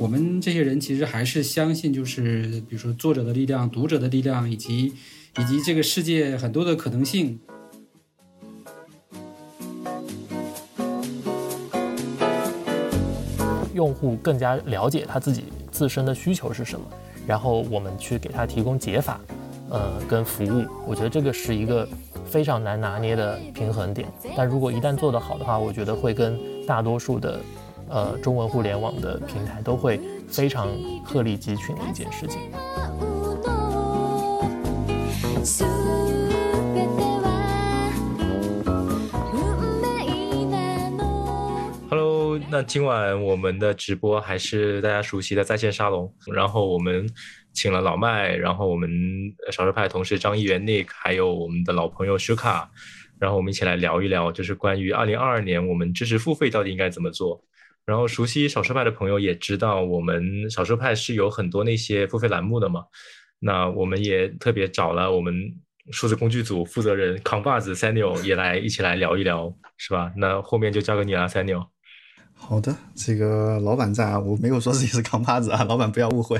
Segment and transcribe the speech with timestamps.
[0.00, 4.92] 我们这些人其实还是相信，就是比如说作者的力量、读者的力量，以及
[5.36, 7.40] 以及这个世界很多的可能性。
[13.74, 16.86] 用户更加了解他自己自身的需求是什么，
[17.26, 19.20] 然后我们去给他提供解法，
[19.68, 20.64] 呃，跟服务。
[20.86, 21.88] 我觉得这个是一个
[22.24, 24.08] 非常难拿捏的平衡点。
[24.36, 27.40] 但如果一旦做得好的话，我觉得会跟大多数的，
[27.90, 30.68] 呃，中文互联网的平台都会非常
[31.04, 32.40] 鹤立鸡群的一件事情。
[42.50, 47.06] 那今晚我们的直播还是大家熟悉的在线沙龙，然后我们
[47.52, 48.90] 请了老麦，然后我们
[49.52, 52.66] 少数派同事张一元 Nick，还有我们的老朋友 Shuka，
[53.18, 57.44] 然后我们一起来聊一聊，就是关于二零二二年我们知识付费到底应该怎么做。
[57.88, 62.84] 然后熟悉少数派的朋友也知道，我们少数派是有很多那些付费栏目的嘛。
[63.38, 65.34] 那我们也特别找了我们
[65.90, 70.12] 数字工具组负责人扛把子 Samuel 也来一起来聊一聊，是吧？
[70.18, 71.68] 那后面就交给你了，Samuel。
[72.34, 76.38] 好的，这个老板在啊，我没有说自己是扛把子啊，老板不要误会。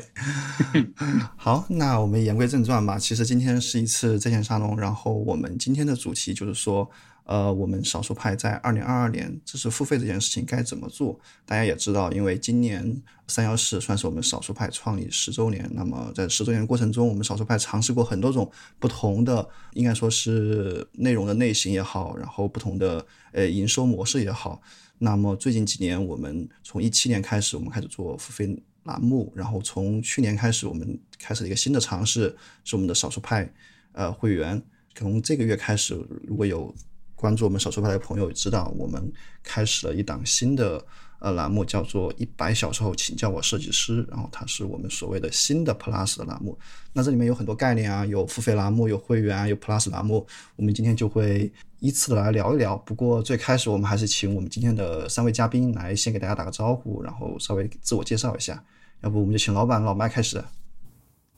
[1.34, 2.98] 好，那我们言归正传吧。
[2.98, 6.88] 其实今天是一次在线沙龙，然后我们今天的主题就是说，
[7.28, 11.20] 呃，我们少数派在二零二二年知识付费这件事情该怎么做。
[11.44, 24.62] 大家也知道，因为今年三幺四算是我们少数派创立十周年，那么在十周年过程中，我们少数派尝试过很多种不同的，应该说是内容的类型也好，然后不同的呃营收模式也好。
[24.96, 33.52] 那么最近几年，我们从一七年开始，我们开始做付费栏目，然后从去年开始，我们开始一个新的尝试，是我们的少数派
[33.92, 34.62] 呃会员。
[34.94, 35.94] 从这个月开始，
[36.26, 36.74] 如果有
[37.18, 40.82] 关注我们少数派的朋友知道，我们开始了一档新的。
[41.20, 44.06] 呃，栏目叫做一百小时后，请叫我设计师。
[44.08, 46.56] 然后它是我们所谓的新的 Plus 的栏目。
[46.92, 50.24] 那这里面有很多概念啊，有付费栏目，有会员，有 Plus 栏目。
[50.54, 52.76] 我们今天就会依次的来聊一聊。
[52.76, 58.62] 不过最开始我们还是请我们今天的三位嘉宾来先给大家打个招呼，然后稍微自我介绍一下。
[59.00, 60.40] 要不我们就请老板老麦开始。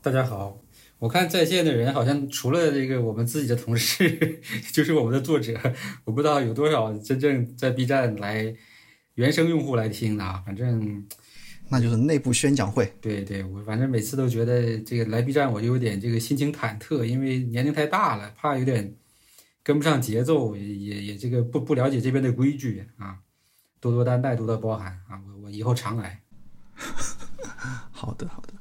[0.03, 0.59] 大家好，
[1.01, 4.41] 我看在线的人好像除了这个我们自己的同事，
[4.73, 5.59] 就是我们的作者，
[6.05, 8.55] 我不知道有多少真正在 B 站来。
[9.17, 11.07] 原生用户来听的啊，反正
[11.69, 12.91] 那就是内部宣讲会。
[13.03, 18.95] 对对，我反正每次都觉得这个来 B 站我就有点这个心情忐忑，因为年龄太大了，怕有点
[19.63, 23.19] 跟不上节奏，也也也这个不不了解这边的规矩啊，
[23.79, 26.23] 多多担待，多多包涵啊，我我以后常来。
[27.91, 28.55] 好 的好的，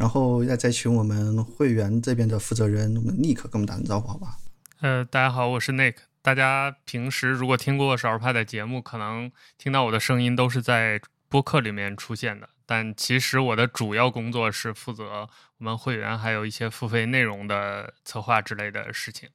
[0.00, 2.90] 然后要再请我们会员这边的负责人
[3.20, 4.38] Nick 跟我们打声招呼，好吧？
[4.80, 5.96] 呃，大家好，我是 Nick。
[6.22, 12.48] 大家平时如果听过少数派的节目，可能听到我的声音都是在播客里面出现的。
[12.64, 15.28] 但其实我的主要工作是负责
[15.58, 19.28] 我们会员还有一些付费内容的策划之类的事情。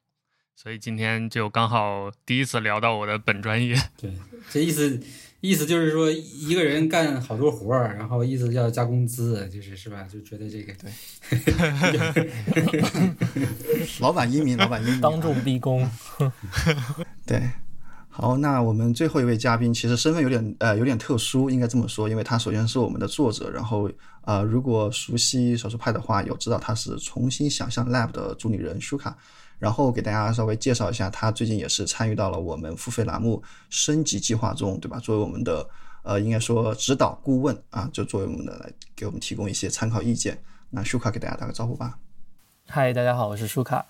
[0.56, 3.76] 所以今天就刚好第一次聊到我的本专业。
[3.98, 4.12] 对，
[4.50, 5.00] 这意思。
[5.46, 10.08] 意思就是说，一个人干好多活儿，然后意思要加工资，就是是吧？
[10.12, 10.92] 就觉得这个对。
[14.02, 15.88] 老板英明，老板英明，当众逼宫。
[17.28, 17.40] 对，
[18.10, 23.88] 好，那我们最后一位嘉宾，其实身份有点呃有点特殊，应该这么说，因为他首先是我们的作者，然后
[24.24, 29.16] 呃，如果熟悉少数派的话，有知道他是重新想象 Lab 的主理人舒卡。
[29.58, 35.00] 然后给大家稍微介绍一下，他最近也是参与到了我们付费栏目升级计划中，对吧？
[35.00, 35.68] 作为我们的
[36.04, 40.42] 呃，应该说指导顾问啊，就作为我们的来给我们提供一些参考意见。
[40.70, 41.98] 那舒卡给大家打个招呼吧。
[42.68, 43.86] 嗨，大家好，我是舒卡。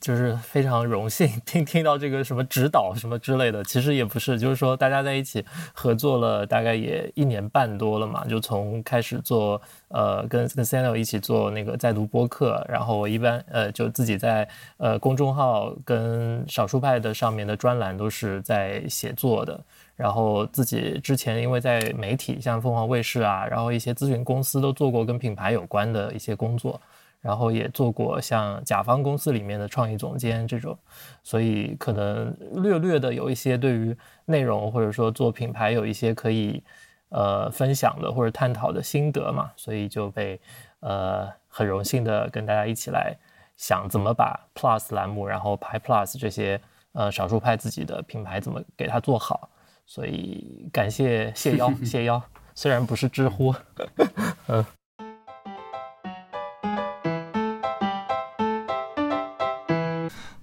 [0.00, 19.58] 就是非常荣幸听听到这个什么指导什么之类的，其实也不是，就是说大家在一起合作了大概也一年半多了嘛，就从开始做呃跟跟 s a n l 一起做那个在读播客，然后我一般呃就自己在呃公众号跟少数派的上面的专栏都是在写作的，
[19.96, 26.80] 然后自己之前因为在媒体像凤凰卫视啊，然后一些咨询公司都做过跟品牌有关的一些工作。
[27.26, 30.78] 然后也做过像甲方公司里面的创意总监这种，
[31.24, 32.32] 所以可能
[32.62, 33.96] 略略的有一些对于
[34.26, 36.62] 内容或者说做品牌有一些可以
[37.08, 40.40] 呃分享的或者探讨的心得嘛，所以就被
[40.78, 43.18] 呃很荣幸的跟大家一起来
[43.56, 46.60] 想怎么把 Plus 栏目，然后拍 Plus 这些
[46.92, 49.50] 呃少数派自己的品牌怎么给它做好，
[49.84, 52.22] 所以感谢谢邀 谢邀，
[52.54, 53.52] 虽然不是知乎，
[54.46, 54.64] 嗯。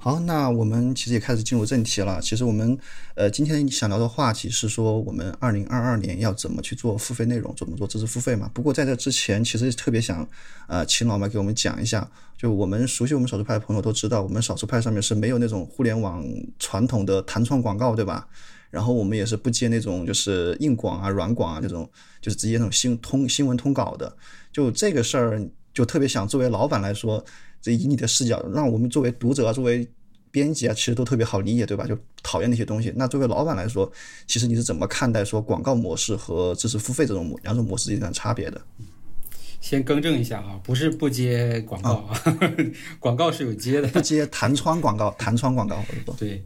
[0.03, 2.19] 好，那我们其实也开始进入正题了。
[2.19, 2.77] 其实我们
[3.15, 8.51] 呃今天想聊的话题是说，我们二零二二年要怎么去做付费内容，怎么做知识付费嘛。
[8.53, 10.27] 不过在这之前，其实特别想
[10.67, 12.05] 呃请老麦给我们讲一下，
[12.37, 16.21] 就我们熟悉我们少数派的朋友都知道，我们少数派上面是没有那种互联网
[16.59, 18.27] 传统的弹窗广告，对吧？
[18.71, 21.89] 然后我们也是不接那种就是硬广啊、软广啊这种，
[22.19, 24.13] 就是直接那种新通新闻通稿的。
[24.51, 27.23] 就这个事儿，就特别想作为老板来说。
[27.63, 29.87] 这以你的视角，让我们作为读者、啊作为
[30.29, 31.85] 编辑啊，其实都特别好理解，对吧？
[31.85, 32.91] 就讨厌那些东西。
[32.95, 33.89] 那作为老板来说，
[34.27, 38.59] 其实你是怎么看待说广告模式和知识付费这种两种模式之间的差别的？
[39.61, 42.19] 先更正一下啊，不是不接广告啊，
[42.99, 46.43] 广告是有接的，不接弹窗广告，弹窗广告或者说 对，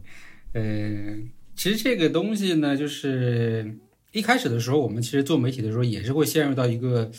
[0.52, 1.16] 呃，
[1.56, 3.74] 其实这个东西呢，就是
[4.12, 7.10] 一开始的时候，我们其实做媒体的时候也是会陷入到一个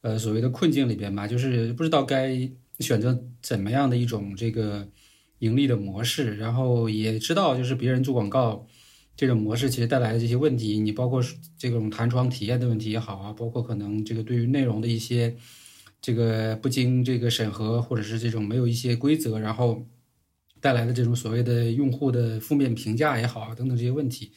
[0.00, 2.50] 呃所谓的困境里边嘛，就是不知道该。
[2.80, 4.88] 选择怎么样的一种这个
[5.38, 8.66] 盈利的模式，然后也知道就是别人做广告
[9.16, 11.22] 这种模式其实带来的这些问题，你包括
[11.58, 15.34] 这种弹窗体验的问题也好啊，包括可能这个对于内容的一些
[16.00, 19.86] 这个不经这个审核，或者是这种没有一些规则，然后
[20.60, 24.32] 带来的这种所谓的用户的负面评价也好啊等等这些问题，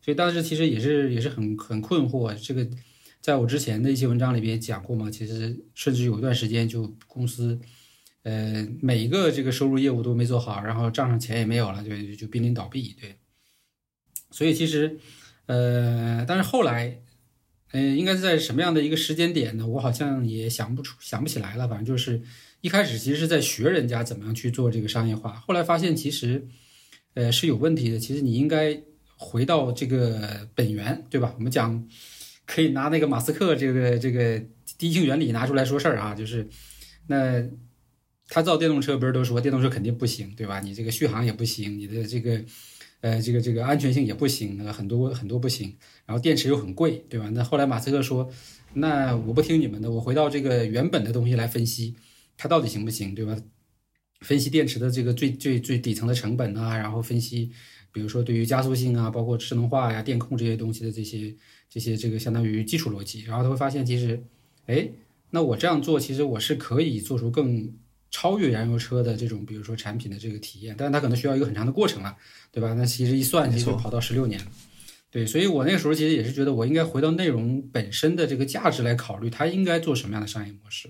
[0.00, 2.34] 所以当时其实也是也是很很困惑。
[2.34, 2.68] 这个
[3.20, 7.60] 在我之前的一些文章里边讲过嘛，其实甚至有一段时间就公司。
[8.24, 12.96] 呃，每一个这个收入业务都没做好，然后账上钱也没有了，就就濒临倒闭。
[12.98, 13.16] 对，
[14.30, 14.98] 所以其实，
[15.44, 17.02] 呃，但是后来，
[17.72, 19.66] 嗯，应该是在什么样的一个时间点呢？
[19.66, 21.68] 我好像也想不出，想不起来了。
[21.68, 22.22] 反正就是
[22.62, 26.48] 一开始其实是在学人家怎么样去做这个商业化，后来发现其实，
[27.12, 27.98] 呃，是有问题的。
[27.98, 28.80] 其实你应该
[29.18, 31.34] 回到这个本源，对吧？
[31.36, 31.86] 我们讲
[32.46, 34.42] 可以拿那个马斯克这个这个
[34.78, 36.48] 第一性原理拿出来说事儿啊，就是
[37.08, 37.46] 那。
[38.28, 40.60] 他造电动车不是都说电动车肯定不行，对吧？
[40.60, 42.42] 你这个续航也不行，你的这个，
[43.02, 45.76] 呃，这个这个安全性也不行，那很多很多不行。
[46.06, 47.28] 然后电池又很贵，对吧？
[47.30, 48.30] 那后来马斯克说，
[48.72, 51.94] 那我不听你们的，我回到这个原本的东西来分析，
[52.38, 53.36] 它到底行不行，对吧？
[54.22, 57.50] 分析电池的这个最最最底层的成本啊，然后分析，
[57.92, 61.34] 比如说对于加速性啊，包括智能化呀、电控这些东西的这些
[61.68, 64.24] 这些这个相当于基础逻辑，然后他会发现其实，
[64.64, 64.88] 哎，
[65.30, 67.70] 那我这样做其实我是可以做出更。
[68.16, 72.16] 超越燃油车的这种，比如说产品的这个体验，但是它可能需要一个很长的过程了，
[72.52, 72.72] 对吧？
[72.74, 74.46] 那其实一算，其实就跑到十六年了。
[75.10, 80.88] 对，所以我那个时候其实也是觉得，我应该回到内容本身的这个价值来考虑，它应该做什么样的商业模式，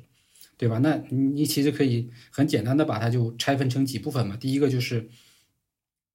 [0.58, 0.78] 对吧？
[0.80, 4.36] 那你其实可以很简单的把它就拆分成几部分嘛。
[4.36, 5.08] 第一个就是，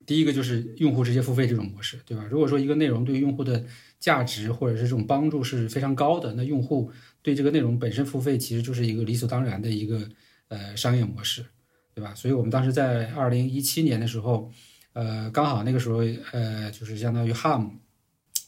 [0.05, 2.27] 第一个就是用户直接付费这种模式，对吧？
[2.29, 3.65] 如果说一个内容对用户的
[4.00, 6.91] 价值或者是这种帮助是非常高的，那用户
[7.23, 10.07] 对这个内容本身付费，其实就是一个理所当然的一个。
[10.50, 11.46] 呃，商业模式，
[11.94, 12.13] 对吧？
[12.16, 14.51] 所以我们当时在二零一七年的时候，
[14.94, 16.00] 呃，刚好那个时候，
[16.31, 17.69] 呃，就是相当于 HAM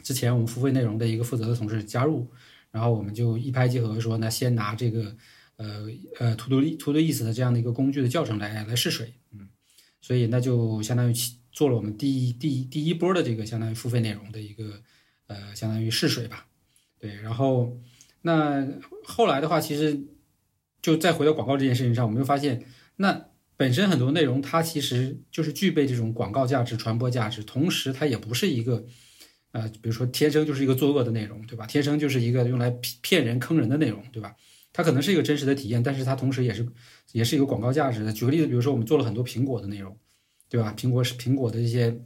[0.03, 2.27] 之前我们付费内容的一个负责的同事加入，
[2.71, 5.15] 然后我们就一拍即合，说那先拿这个
[5.57, 5.87] 呃
[6.19, 9.47] 呃 To Do To Do Is 的这样的一个工具的教程来来试水，嗯，
[10.01, 11.13] 所以那就相当于
[11.51, 14.81] 做了我们第一第一第一波的这个相当于付费内容的一个
[15.27, 16.47] 呃相当于试水吧，
[16.97, 17.77] 对，然后
[18.23, 18.67] 那
[19.03, 20.01] 后来的话，其实。
[20.81, 28.83] 就再回到广告这件事情上，我们会发现，那本身很多内容它其实就是具备这种广告价值、传播价值，同时它也不是一个，
[29.51, 31.67] 呃，比如说天生就是一个作恶的内容，对吧？
[31.67, 34.35] 天生就是一个用来骗人、坑人的内容，对吧？
[34.73, 36.65] 它可能是一个真实的体验，但是它同时也是
[37.11, 38.11] 也是有广告价值的。
[38.11, 39.95] 举个例子，比如说我们做了很多苹果的内容，
[40.49, 40.73] 对吧？
[40.75, 42.01] 苹果是苹果的一些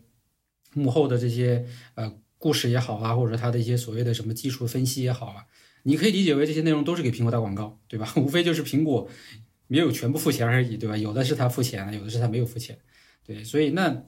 [0.74, 5.46] 幕后的这些呃故事也好啊，或者说它的一些所谓的什么技术分析也好啊。
[5.88, 8.12] 你可以理解为这些内容都是给苹果打广告，对吧？
[8.18, 9.08] 无非就是苹果
[9.68, 10.98] 没有全部付钱而已，对吧？
[10.98, 12.76] 有的是他付钱了，有的是他没有付钱，
[13.24, 13.44] 对。
[13.44, 14.04] 所以那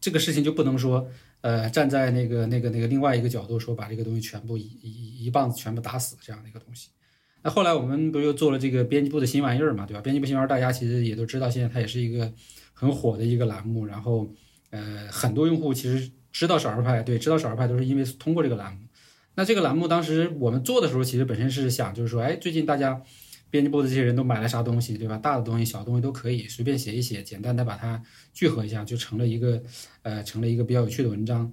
[0.00, 1.08] 这个事情就不能说，
[1.40, 6.88] 呃，站在那个那个那个另外一个角度说，把这个东西全部一一一棒子全部打死这样的一个东西。
[7.42, 10.00] 那后来我们不又做了这个编辑部的新玩意儿嘛，对吧？
[10.00, 12.32] 编辑部新玩意儿大家其实也都知道，现在它也是一个
[12.72, 13.86] 很火的一个栏目。
[13.86, 14.32] 然后
[14.70, 18.80] 呃，很多用户其实知道少儿派，对，知道少儿派都是因为通过这个栏目。
[19.34, 23.02] 那这个栏目当时我们做的时候，其实本身是想，就是说，哎，最近大家
[23.48, 25.16] 编辑部的这些人都买了啥东西，对吧？
[25.16, 28.02] 大的东西、小的东西都可以随便写一写，简单的把它
[28.34, 29.62] 聚合一下，就成了一个，
[30.02, 31.50] 呃，成了一个比较有趣的文章。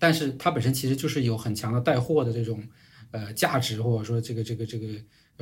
[0.00, 2.60] 但是它本身其实就是有很强的带货的这种，
[3.12, 4.88] 呃，价值或者说这个这个这个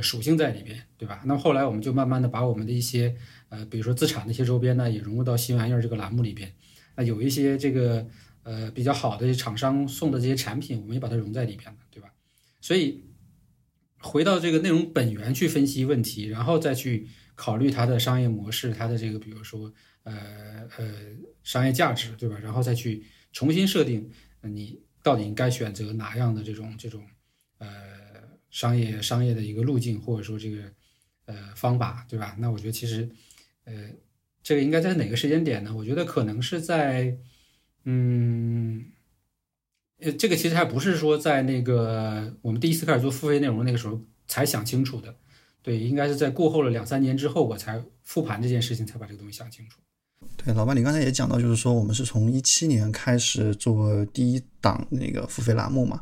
[0.03, 1.23] 属性在里边，对吧？
[1.25, 3.17] 那么后来我们就慢慢的把我们的一些，
[3.49, 6.53] 呃，比如说自产的一些周边呢，也融入到新玩意儿这个栏目里边。
[6.95, 8.07] 那有一些这个。
[8.49, 12.11] 呃，比较好的厂商送的这些产品，我们也把它融在里边了，对吧？
[12.63, 13.05] 所以
[14.01, 19.71] 回到这个内容本源去分析问题，然后再去考虑它的商业模式，它的这个比如说
[20.05, 20.95] 呃呃
[21.43, 22.39] 商业价值，对吧？
[22.43, 27.05] 然后再去重新设定你到底应该选择哪样的这种这种
[27.59, 27.69] 呃
[28.49, 30.73] 商业商业的一个路径，或者说这个
[31.27, 32.35] 呃方法，对吧？
[32.39, 33.07] 那我觉得其实
[33.65, 33.91] 呃
[34.43, 35.77] 这个应该在哪个时间点呢？
[35.77, 37.15] 我觉得可能是在
[37.85, 38.85] 嗯。
[40.01, 45.13] 呃，这个其实还不是说在那个我们第一次开始做付费内容那个时候才想清楚的，
[45.61, 49.81] 对，应该是在过后了两三年之后，我才复盘这件事情，才把这个东西想清楚。
[50.37, 56.01] 对，老板，你刚才也讲到，就是说我们是从一七年开始做第一档那个付费栏目嘛，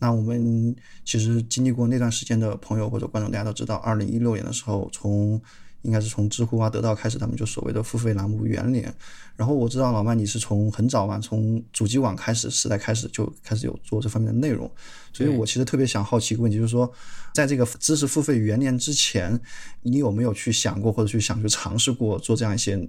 [0.00, 5.40] 那我们其实经历过那段时间的朋友或者观众，大家都知道，二零一六年的时候从。
[5.86, 8.92] 应该是从知乎啊、得到开始，他们就所谓的付费栏目元年。
[9.36, 14.70] 然后我知道老麦你是从很早嘛，从主机网开始时代开始就开始有做这方面的内容，
[15.12, 16.90] 所以我其实特别想好奇一个问题，就是说，
[17.32, 19.40] 在这个知识付费元年之前，
[19.82, 22.88] 你有没有去想过或者去想去尝试过做这样一些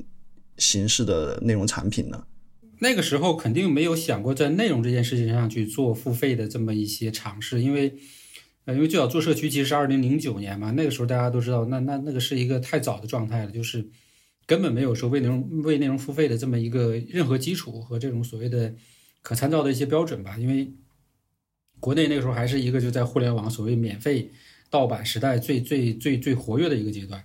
[0.58, 2.24] 形式的内容产品呢？
[2.80, 7.96] 那个时候肯定没有想过在内容这件事情上去做付费的这么一些尝试，因为。
[8.74, 13.88] 因为最早做社区其实是二零零九年嘛，那个时候大家都知道，那那那个是一个太早的状态了，就是
[14.46, 18.76] 根本没有说为内容为内容付费的这么一个任何基础和这种所谓的
[19.22, 20.38] 可参照的一些标准吧。
[20.38, 20.74] 因为
[21.80, 24.32] 国内那个时候还是一个就在互联网所谓免费
[24.70, 27.24] 盗版时代最最最最活跃的一个阶段。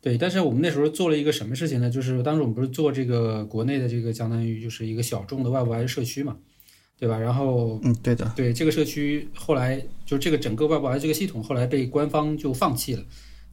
[0.00, 1.88] 对，但是我们那时候做了一个什么事情呢？
[1.88, 6.38] 就是当时我们不是做这个国内的这个相当于就是一个小众的外部 I 社区嘛。
[7.02, 7.18] 对吧？
[7.18, 13.02] 然后，嗯，对的，对这个社区后来就这个整个外部 I 这个系统后来被官方就放弃了，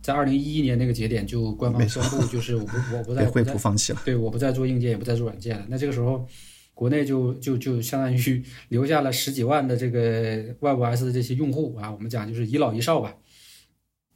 [0.04, 5.66] 在二零一一年那个节点就官方宣布就是我不 我不再惠普放弃了，对，我不再做硬件也不再做软件了。
[5.68, 6.28] 那这个时候，
[6.76, 13.16] 国内就就就相当于 留下了十几万的这个外部 S 的这些用户啊，我们讲就是一老一少吧。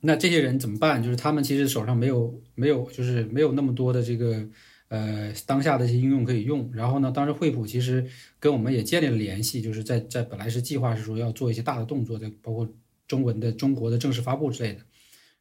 [0.02, 1.02] 那这些人怎么办？
[1.02, 4.48] 就是他们其实手上没有没有就是没有那么多的这个。
[4.94, 6.70] 呃，当下的一些应用可以用。
[6.72, 8.06] 然后呢，当时惠普其实
[8.40, 12.70] 跟我们也建立了联系，就是在在本来是计划是说要做一些大的动作，在包括
[13.08, 14.82] 中文的中国的正式发布之类的。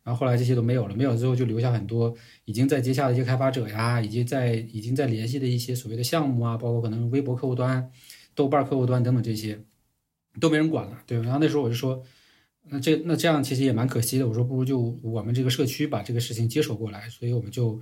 [0.03, 2.15] 然后后来这些都没有了，没有之后就留下很多
[2.47, 7.91] 已经在接洽的一些开发者呀，以及在已经在联系的一些所谓的项目啊，包括可能微博客户端、
[8.35, 9.61] 豆瓣客户端等等这些
[10.41, 11.21] 都没人管了，对。
[11.21, 12.03] 然后那时候我就说，
[12.71, 14.27] 那这那这样其实也蛮可惜的。
[14.27, 17.79] 我说不如就我们这个社区把这个事情接手过来，所以我们就。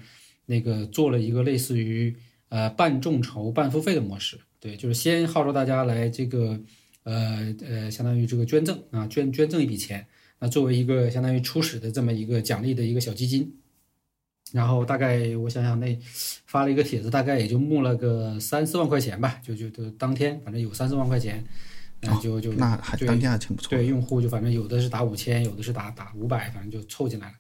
[0.51, 2.13] 那个做了一个类似于
[2.49, 6.61] 呃半众筹半付费的模式，对，就是先号召大家来这个
[7.05, 10.05] 呃呃相当于这个捐赠啊捐捐赠一笔钱，
[10.41, 13.55] 那作为一个相当于初始的这么一个奖励的一个小基金，
[14.53, 15.97] 然后大概我想想那
[16.47, 21.47] 发了一个帖子，大概也就募了个三四万块钱吧，就就就当天反正有三四万块钱，
[22.01, 27.35] 那就就那还当天还挺不错，对用户就反正有的是打五千，有的是打打五百，反正就凑进来了，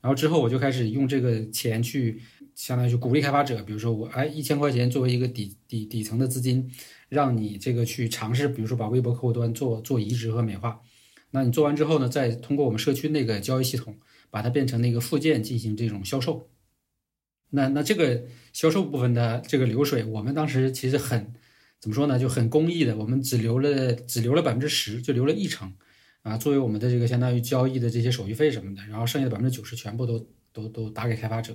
[0.00, 2.22] 然后之后我就开始用这个钱去。
[2.56, 6.68] 相当于鼓励开发者，比如说我哎一千块钱作为一个底底底层的资金，
[7.08, 10.80] 让你这个去尝试，比如说把微博客户端做做移植和美化。
[11.30, 13.98] 那你做完之后呢，再通过我们社区那个交易系统，
[14.30, 16.48] 把它变成那个附件进行这种销售。
[17.50, 21.34] 那那这个销售部分的这个流水，我们当时其实很
[21.78, 25.70] 怎么说呢，就很公益的，我们只留了只留了百分之十，就留了一成
[26.22, 31.54] 啊，作为我们的这个相当于交易的这些手续费什么的，然后剩下的百分之九十全部都都都打给开发者。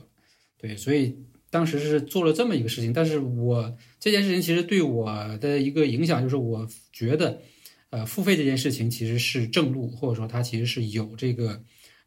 [0.62, 1.18] 对，所以
[1.50, 7.41] 当时是做了这么一个事情，但是我这件事情其实对我的一个影响就是，我觉得，
[7.89, 11.60] 呃，付费这件事情其实是正路，或者说它其实是有这个，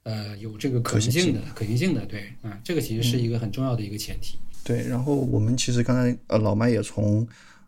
[0.05, 2.07] 呃，有这个可行性的、可行性的。
[2.07, 4.39] 对，啊，这个其实是一个很重要的一个前提。
[4.65, 7.27] 对，然后我们其实刚才呃，老麦也从。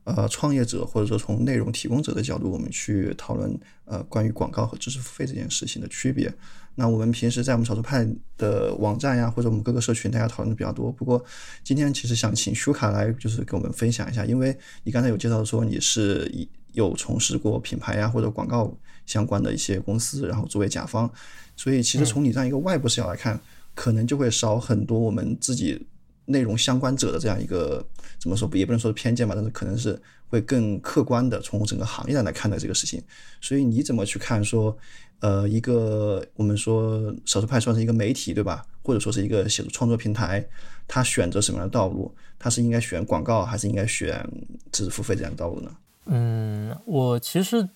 [0.08, 6.32] 呃，创业者或者说从内容提供者的角度，我们去讨论呃关于广告和知识付费这件事情的区别。
[6.76, 8.06] 那我们平时在我们少数派
[8.38, 10.92] 的网站呀，或者我们各个社群，大家讨论的比较多。
[10.92, 11.24] 不过
[11.64, 16.30] 今天其实想请舒卡来，就是给我们分享一下，因为你刚才有介绍说你是
[16.72, 18.72] 有从事过品牌呀或者广告
[19.06, 21.10] 相关的一些公司，然后作为甲方，
[21.56, 23.40] 所以其实从你这样一个外部视角来看，
[23.74, 25.86] 可能就会少很多我们自己。
[26.26, 27.84] 内容相关者的这样一个
[28.18, 33.02] 怎么说也不能说是偏见吧，但是可能是会更客观的从整个行业上来看待这个事情。
[33.40, 34.76] 所以你怎么去看说，
[35.20, 40.46] 呃，一个我们说少数派算是一个媒体对吧，或者说是一个写作创作平台，
[40.86, 42.14] 他选择什么样的道路？
[42.38, 44.28] 他是应该选广告还是应该选
[44.70, 45.70] 知识付费这样的道路呢？
[46.06, 47.68] 嗯，我其实。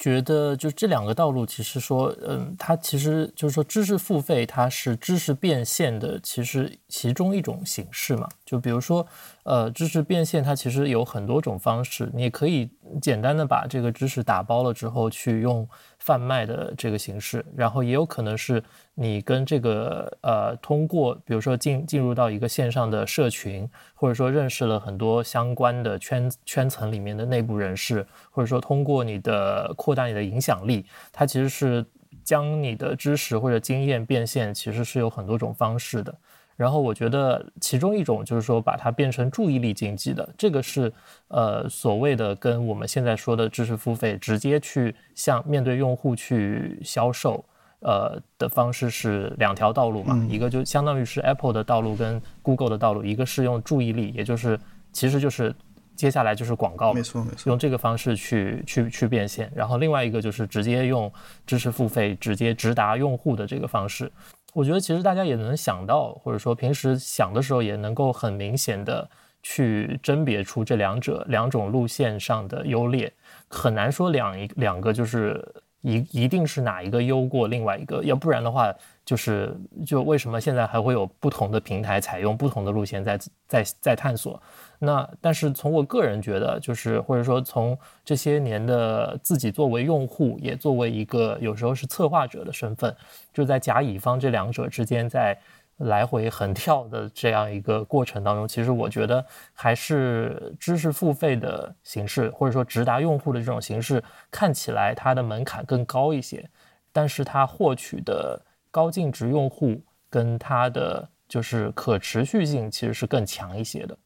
[0.00, 8.28] 觉得就这两个道路，其实说，嗯，它其实就是说，知识付费它是知识变现的，其实其中一种形式嘛。
[8.44, 9.04] 就比如说，
[9.42, 12.70] 呃，知识变现它其实有很多种方式，你可以
[13.02, 15.68] 简单的把这个知识打包了之后去用
[16.08, 18.62] 贩卖的这个形式，然后也有可能是
[18.94, 31.84] 你跟这个呃通过比如说进进入到一个线上的社群，或者说认识了很多相关的圈圈层里面的内部人士，或者说通过你的扩大你的影响力，它其实是
[32.24, 36.14] 将你的知识或者经验变现，其实是有很多种方式的。
[36.58, 40.92] 然后我觉得其中一种就是说把它变成注意力经济的，这个是
[41.28, 47.44] 呃所谓的跟我们现在说的知识付费直接去向面对用户去销售，
[47.78, 54.58] 呃的方式是两条道路嘛，一个就相当于是 Apple 的道路跟 Google 的道路，一个是用注意力，也就是
[54.92, 55.54] 其实就是
[55.94, 61.08] 接下来就是广告，没错没错，用这个方式去去去变现，然后另外一个就是直接用
[61.46, 64.10] 知识付费直接直达用户的这个方式。
[64.54, 69.08] 我觉得其实大家也能想到，或者说平时想的时候也能够很明显的
[69.42, 73.12] 去甄别出这两者两种路线上的优劣，
[73.48, 75.46] 很难说两一两个就是
[75.82, 78.74] 一一定是哪一个优过另外一个，要不然的话。
[79.08, 84.38] 就是就为什么现在还会有不同的平台采用不同的路线在在在探索？
[84.78, 92.94] 那但是从我个人觉得，就是或者说从这些年的自己作为用户，也作为一个有时候是策划者的身份，
[93.32, 95.34] 就在甲乙方这两者之间在
[95.78, 106.48] 来回横跳的这样一个过程当中，其实我觉得还是知识付费的形式，或者说直达用户的这种形式，看起来它的门槛更高一些，
[106.92, 108.40] 但是它获取的。
[108.70, 113.98] 高净值用户跟它的就是可持续性其实是更强一些的，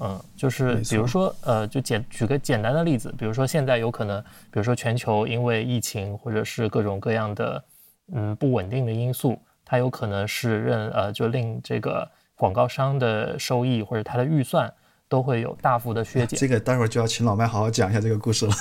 [0.00, 7.64] 嗯，就是比如说呃，就简举个简单的例子，比如说现在有可能，比如说全球因为疫情或者是各种各样的
[8.12, 9.40] 嗯不稳定的因素，
[9.72, 14.70] 它有可能是认呃就令这个广告商的收益或者它的预算
[15.08, 16.38] 都会有大幅的削减。
[16.38, 18.52] 这个待会儿就要请老麦好好讲一下这个故事了。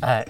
[0.00, 0.26] 哎，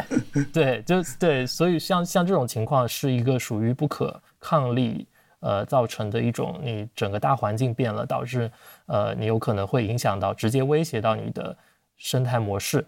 [0.53, 4.21] 对，就对，所以像像这种情况是一个属于不可。
[4.39, 5.07] 抗力，
[5.41, 8.51] 呃，造成的一种，你整个大环境变了，导致，
[8.85, 11.57] 呃，你有可能会影响到，直接威胁到你的
[11.97, 12.85] 生态模式。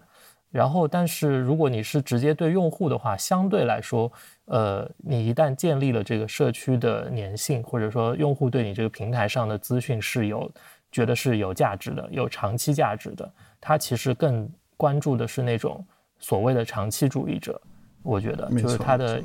[0.53, 4.11] 然后，但是如果你是直接对用户的话，相对来说，
[4.45, 10.51] 呃，你一旦建立了这个社区的粘性，或者说用户对你这个平台上的资讯是有
[10.91, 15.83] 觉得是有价值的，有长期价值的，他其实更关注的是那种
[16.19, 17.59] 所谓的长期主义者。
[18.03, 19.21] 我觉得，就是它的。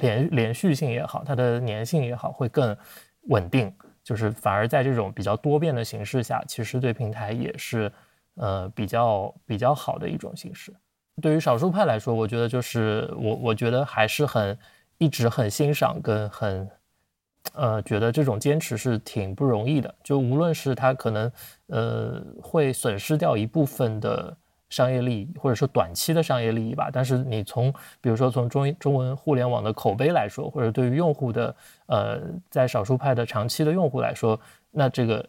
[0.00, 2.76] 连连续性也好，它的粘性也好，会更
[3.28, 3.72] 稳定。
[4.02, 7.92] 就是反而在这种比较多变的形式下，其实对平台也是
[8.36, 10.72] 呃比较比较好的一种形式。
[11.20, 14.58] 对于少数派来说，我觉得就是我我觉得还是很
[14.98, 16.68] 一直很欣赏跟很
[17.52, 19.94] 呃觉得这种坚持是挺不容易的。
[20.02, 21.30] 就无论是他可能
[21.68, 24.36] 呃会损失掉一部分的。
[24.70, 26.90] 商业利益，或者说短期的商业利益吧。
[26.92, 31.54] 但是你从，比如说从中中文互联网的口碑来说，或者对于用户的，
[31.86, 32.20] 呃，
[32.50, 34.40] 在少数派的长期的用户来说，
[34.72, 35.24] 那这个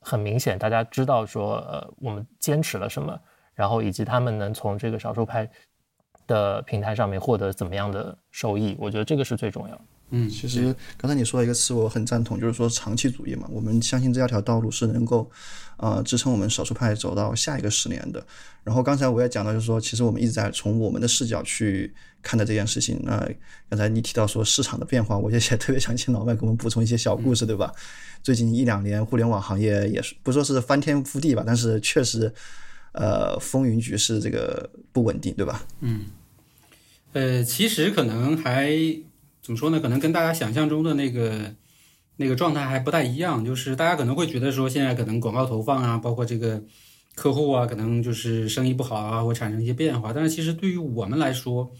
[0.00, 3.18] 很明显，大家知道说，呃，我们坚持了什么，
[3.54, 5.48] 然后以及他们能从这个少数派
[6.26, 9.80] 的平台上面获得怎么样的收益，我觉得这个是最重要。
[10.10, 13.46] 嗯，其实刚才你说的一个词，我很赞同，就是说长期主义嘛。
[13.50, 15.30] 我们相信这条道路是能够，
[15.76, 18.26] 呃，支撑我们少数派走到下一个十年的。
[18.64, 21.92] 然后刚才我也讲到，就是说，其实我们一直在从我们的视角去
[22.22, 22.98] 看待这件事情。
[23.02, 23.18] 那
[23.68, 27.70] 刚才你提到说市场的变化，我也 特别想请老麦给我们补充一些小故事，对吧？
[28.22, 32.32] 最近一两年，互联网行业也是不说是翻天覆地吧，但是确实，
[32.92, 35.66] 呃，风云局势这个不稳定，对吧？
[35.80, 36.06] 嗯，
[37.12, 38.74] 呃，其实可能还。
[39.48, 39.80] 怎么说呢？
[39.80, 41.54] 可能跟大家想象中的那个
[42.16, 43.42] 那个状态还不太一样。
[43.42, 46.62] 就是大家可能会觉得说，现在可能广告投放啊，包括这个
[47.14, 50.12] 客户啊，可能就是生意不好啊，会产生一些变化。
[50.12, 51.72] 但是其实对于我们来说，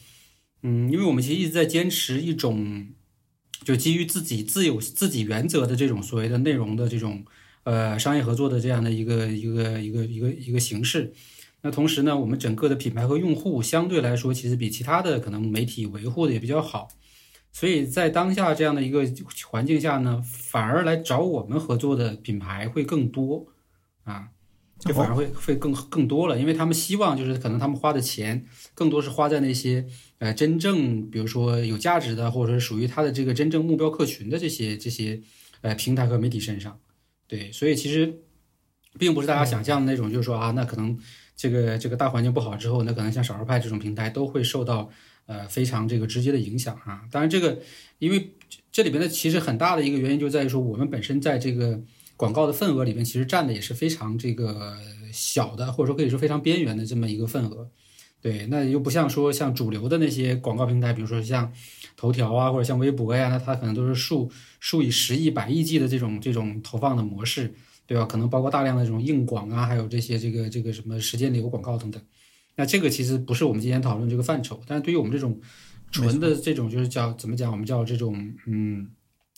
[0.63, 2.87] 嗯，因为我们其实一直在坚持一种
[3.67, 7.23] 就基于自己自有自己原则的这种所谓的内容的这种
[7.65, 11.13] 呃商业合作的这样的一个一个一个一个一个形式。
[11.61, 16.89] 那同时呢，我们整个的品牌和用户相对来说，其实比其他的可能媒体维护的也比较好。
[17.59, 19.05] 所以在当下这样的一个
[19.51, 23.49] 环境下呢，反而来找我们合作的品牌会更多，
[24.05, 24.29] 啊，
[24.79, 29.85] 就反而会会更更多了，因为他们希望就是可能他们花的钱更多是花在那些
[30.21, 35.21] 呃真正比如说有价值的，或者说属于他的这个真正目标客群的这些这些
[35.63, 36.79] 呃平台和媒体身上。
[37.27, 38.21] 对，所以其实
[39.01, 40.97] 并不是大家想象的那种，就是说啊，那可能
[41.35, 44.89] 这个这个大环境不好之后，那可能像少数派这种平台都会受到。
[45.29, 47.05] 呃，非常这个直接的影响啊！
[47.11, 47.61] 当然，这个
[47.99, 48.33] 因为
[48.73, 51.79] 这里边的其实很大的一个原因就在于说，我们本身在这个
[52.17, 54.79] 广告的份额里面，其实占的也是非常这个
[55.13, 57.69] 小的，或者说可以说非常边缘的这么一个份额。
[58.23, 61.53] 对，那又不像说像主流的那些广告平台，比如说像
[61.95, 67.55] 头条啊，或者像微博呀，那它可能都是数数以十亿、百亿计的这种这种投放的模式，
[67.87, 68.07] 对吧？
[68.07, 72.03] 可能包括大量的这种硬广啊，还有这些这个这个什么时间流广告等等。
[72.59, 75.41] 那这个其实不是我们今天讨论这个范畴，但是对于我们这种
[75.91, 78.91] 纯的这种就是叫怎么讲，我们叫这种嗯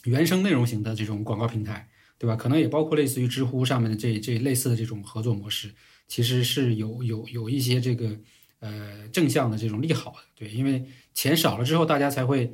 [0.04, 1.86] 原生内容型的这种广告平台，
[2.18, 2.34] 对吧？
[2.34, 5.70] 可能也包括类似于知乎上面的这这类似的这种合作模式，
[6.08, 8.18] 其实是有有有一些这个。
[8.62, 12.52] 呃，正向的这种利好的，对，因为钱少了之后，大家才会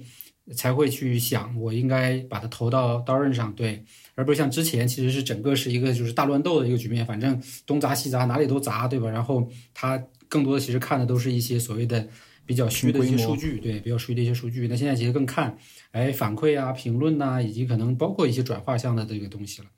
[0.55, 9.11] 才会去想，我应该把它投到刀刃上，对，而不是像之前其实是整个是一个就是大乱斗的一个局面，反正东砸西砸，哪里都砸，对吧？
[9.11, 12.09] 然后他更多的其实看的都是一些所谓的
[12.45, 14.69] 比较虚的一些数据，对，比较虚的一些数据。
[14.69, 15.59] 那现在其实更看，
[15.93, 19.69] 哎，反馈啊、评论呐，以及可能包括一些转化项的这个东西了，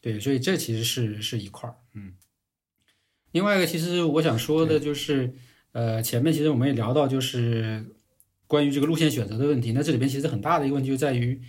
[0.00, 2.14] 对，所以这其实是是一块儿，嗯。
[3.32, 5.34] 另外一个，其实我想说的就是。
[5.74, 7.96] 呃，前面其实我们也聊到，就是
[8.46, 9.72] 关于这个路线选择的问题。
[9.72, 11.40] 那这里边其实很大的一个问题就在于，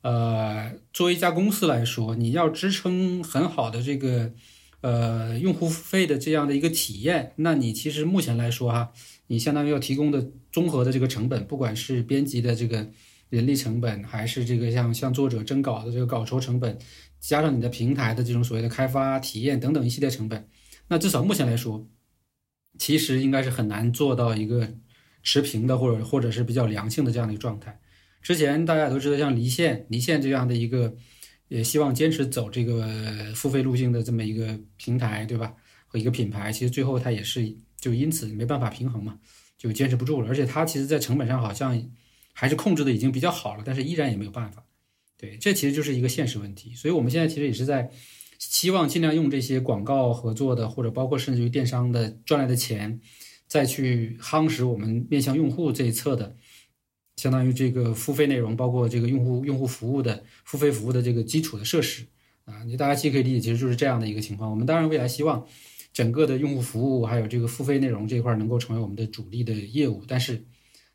[0.00, 4.32] 呃，作为一家公司来说，你要支撑很好的这个
[4.80, 8.92] 呃用户付费的这样的一个体验，那你其实目前来说哈，
[9.26, 12.88] 你相当于要提供的综合的这个成本，不管是编辑的这个
[13.30, 16.78] 人力成本，还是这个像像作者征稿的这个稿酬成本，
[17.20, 20.48] 加上你的平台的这种所谓的开发体验等等一系列成本，
[20.88, 21.86] 那至少目前来说。
[22.78, 24.68] 其实应该是很难做到一个
[25.24, 27.76] 持平的，或者或者是比较良性的这样的一个状态。
[28.22, 30.94] 之前大家都知道，像离线、离线这样的一个，
[31.48, 32.86] 也希望坚持走这个
[33.34, 35.52] 付费路径的这么一个平台，对吧？
[35.86, 39.18] 和一个品牌，其实最后它也是就因此没办法平衡嘛，
[39.56, 40.28] 就坚持不住了。
[40.28, 41.82] 而且它其实在成本上好像
[42.32, 44.64] 还是控制的已经比较好了，但是依然也没有办法。
[45.16, 46.74] 对，这其实就是一个现实问题。
[46.74, 47.90] 所以我们现在其实也是在。
[48.40, 53.00] 希望尽量用这些广告合作的，或者包括甚至于电商的赚来的钱，
[53.48, 56.36] 再去夯实我们面向用户这一侧的，
[57.18, 62.06] 相当于这个付费内容，包括这个用户用户服务的付费服务的这个基础的设施
[62.46, 62.62] 啊。
[62.64, 64.50] 你大家既可以理解，其实就是这样的一个情况。
[64.50, 65.46] 我们当然未来希望
[65.92, 70.42] 整个的用户服务还有这个付费内容这一块能够成为我们的主力的业务，但是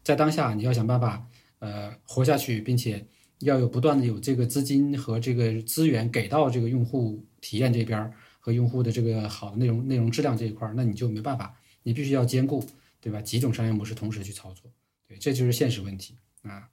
[0.04, 1.28] 在当下你要想办法
[1.60, 3.06] 呃活下去，并且
[3.42, 7.24] 要有不断的有这个资金和这个资源给到这个用户。
[7.44, 8.10] 体验这边
[8.40, 12.64] 和用户的这个好的内容内容质量这一块，那你就没办法，你必须要兼顾，
[13.02, 13.22] 对吧？
[13.22, 14.72] 几种商业模式同时去操作，
[15.14, 16.70] 对，这就是现实问题啊。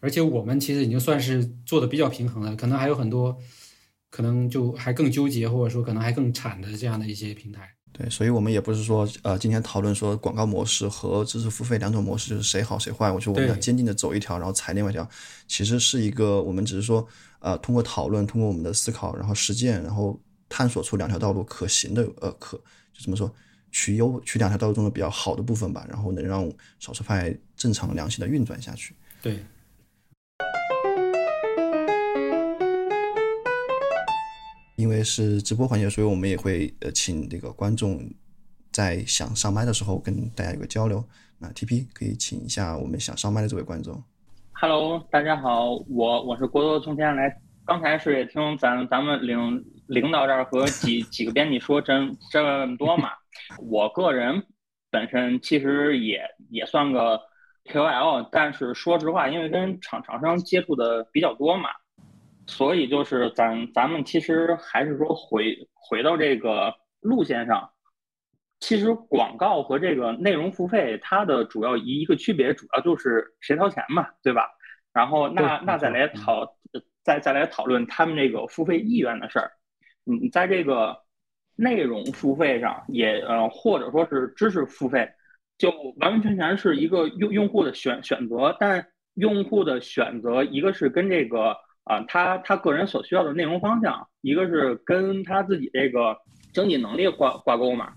[0.00, 3.38] 而且我们其实已经算是做的比较平衡了，可能还有很多，
[4.10, 7.68] 可能就还更纠结，或者说可能还更惨的这样的一些平台。
[7.92, 13.10] 对，所以我们也不是说，呃，今天讨论说广告模式和知识付费两种模式就是谁好谁坏。
[13.10, 15.08] 我觉得我们要坚定的走一条，然后踩另外一条，
[15.46, 17.06] 其实是一个我们只是说。
[17.40, 20.18] 呃，通过讨论，通过我们的思考，然后实践，然后
[20.48, 22.56] 探索出两条道路可行的，呃，可
[22.90, 23.30] 就怎么说，
[23.74, 28.94] 取优取两条道路中的比较好的部分吧，然后能让少数派正常良性的运转下去。
[29.20, 29.44] 对。
[34.76, 38.08] 因为是直播环节，所以我们也会呃请这个观众
[38.70, 41.04] 在想上麦的时候跟大家有个交流。
[41.38, 44.00] 那 TP 可以请一下我们想上麦的这位观众。
[44.52, 47.40] Hello，大家好，我我是郭多从天来。
[47.66, 51.92] 刚才是也听咱咱们领领导这儿和几几个编辑说这
[52.30, 53.08] 这么多嘛。
[53.68, 54.44] 我个人
[54.90, 57.20] 本身其实也也算个
[57.64, 61.70] KOL，但是说实话，因为跟厂厂商接触的比较多嘛，
[62.46, 67.70] 所以就是咱咱们其实还是说回回到这个路线上。
[68.60, 74.48] 其实广告和这个内容付费，它的主要一一个区别，主要就是谁掏钱嘛，对吧？
[74.92, 76.56] 然后那那再来讨，
[77.02, 79.50] 再再来讨论他们这个付费意愿的事儿。
[80.06, 80.96] 嗯，在这个
[81.56, 85.08] 内容付费上，也呃或者说是知识付费，
[85.58, 88.56] 就完完全全是一个用用户的选选择。
[88.58, 96.16] 但用户的选择，一个是跟这个啊他他个人所需要的内容方向，一个是跟他自己这个
[96.52, 97.92] 经济能力挂挂钩嘛。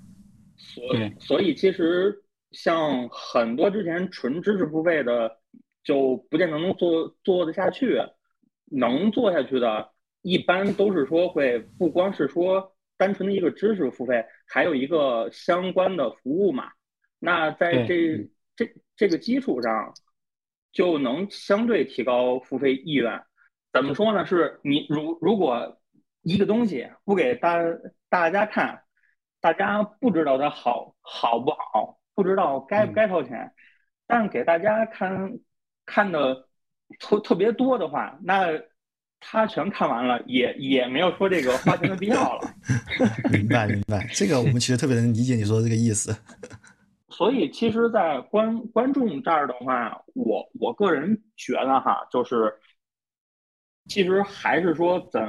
[0.58, 5.38] 所以，所以其实像很多之前纯知识付费的，
[5.84, 8.00] 就不见得能做做得下去。
[8.70, 9.92] 能做下去的，
[10.24, 16.72] 一般都是说会不光是说单纯的一个知识付费，还有一个相关的服务嘛。
[17.20, 19.94] 那在这这这个基础上，
[20.72, 23.24] 就能相对提高付费意愿。
[23.72, 24.26] 怎么说呢？
[24.26, 25.80] 是你如如果
[26.22, 27.58] 一个东西不给大
[28.10, 28.84] 大家看。
[29.40, 33.54] 大家不知道它好好不好，不知道该不该掏钱，
[34.08, 35.40] 但给大家看
[35.86, 36.48] 看的
[37.00, 38.48] 特特别多的话，那
[39.20, 42.54] 他全看完了，也也没有说这个花钱的必要了。
[43.32, 46.16] 明白明白，这个我们其实特别能理解你说的这个意思。
[47.10, 52.54] 所以其实，在观观众这儿的话，我我个人觉得哈，就是
[53.88, 55.22] 其实还是说怎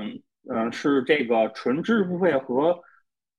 [0.50, 2.78] 嗯是这个纯知识付费和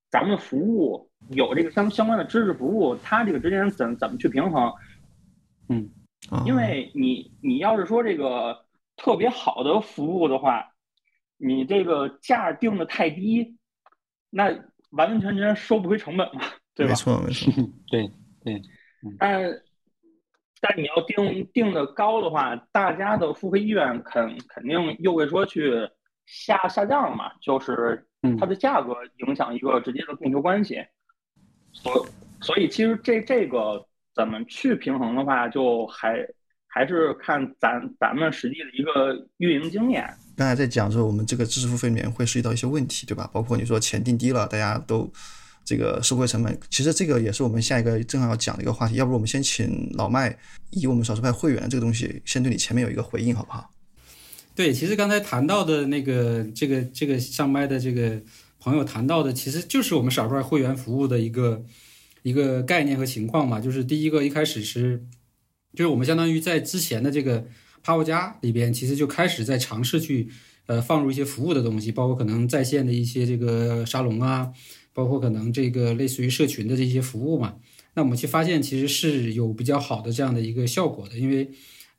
[0.10, 4.74] 咱们服务有这个相相关的知识服务，它这个之间怎怎么去平衡？
[5.68, 5.88] 嗯，
[6.46, 8.58] 因为你你要是说这个
[9.00, 10.74] 特别好的服务的话，
[11.38, 13.58] 你这个价定的太低，
[14.30, 14.46] 那
[14.92, 16.42] 完完全全收不回成本嘛，
[16.76, 16.92] 对吧？
[16.92, 17.52] 没错没错，
[17.90, 18.12] 对
[18.44, 18.62] 对，
[19.18, 19.50] 但
[20.62, 25.90] 但你要定定的高的话，大家的付费意愿肯肯定又会说去
[26.26, 28.06] 下下降嘛，就是
[28.38, 28.94] 它的价格
[29.26, 30.86] 影响一个直接的供求关系。
[31.72, 32.06] 所
[32.42, 36.28] 所以其实这这个怎么去平衡的话，就还
[36.80, 40.10] 还是看咱咱们实际的一个运营经验。
[40.38, 43.30] 刚才在讲说我们这个知识付费里面会涉及到一些问题，对吧？
[43.34, 45.12] 包括你说钱定低了，大家都
[45.66, 48.96] 这个收回成本，其实这个也是我们下一个正好要讲的一个话题。
[48.96, 50.34] 要不我们先请老麦
[50.70, 53.70] 以我们少数派会员这个东西，先对你前面有一个回应，好不好？
[54.56, 58.22] 对，其实刚才谈到的那个这个这个上麦的这个
[58.58, 61.62] 朋友谈到的，其实就是我们少数派会员服务的一个
[62.22, 63.60] 一个概念和情况嘛。
[63.60, 65.04] 就是第一个一开始是，
[65.74, 67.46] 就是我们相当于在之前的这个
[67.84, 70.30] Power 加里边，其实就开始在尝试去
[70.66, 74.52] 呃放入一些服务的东西，包括可能在线的一些这个沙龙啊，
[74.94, 77.56] 包括可能这个类似于社群的这些服务嘛。
[77.94, 81.50] 那我们去发现，其实是有比较好的这样的一个效果的，因为。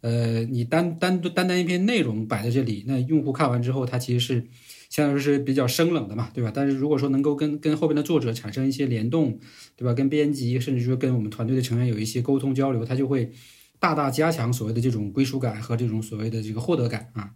[0.03, 4.47] 呃，你单单单单一篇内容摆在这里，那用户看完之后，他其实是
[4.89, 6.51] 相当于是比较生冷的嘛，对吧？
[6.55, 9.39] 但是如果说能够跟跟后边的作者产生一些联动，
[9.77, 9.93] 对吧？
[9.93, 13.31] 跟编辑，甚至说跟我们团队的成员有一些沟通交流，他就会
[13.81, 17.33] 大大加强所谓的这种归属感和这种所谓的这个获得感啊。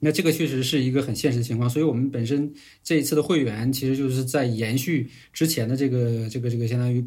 [0.00, 7.04] 那这个确实是一个很现实的情况，所以我们本身这一次的会员其实就是在延续之前的这个这个这个相当于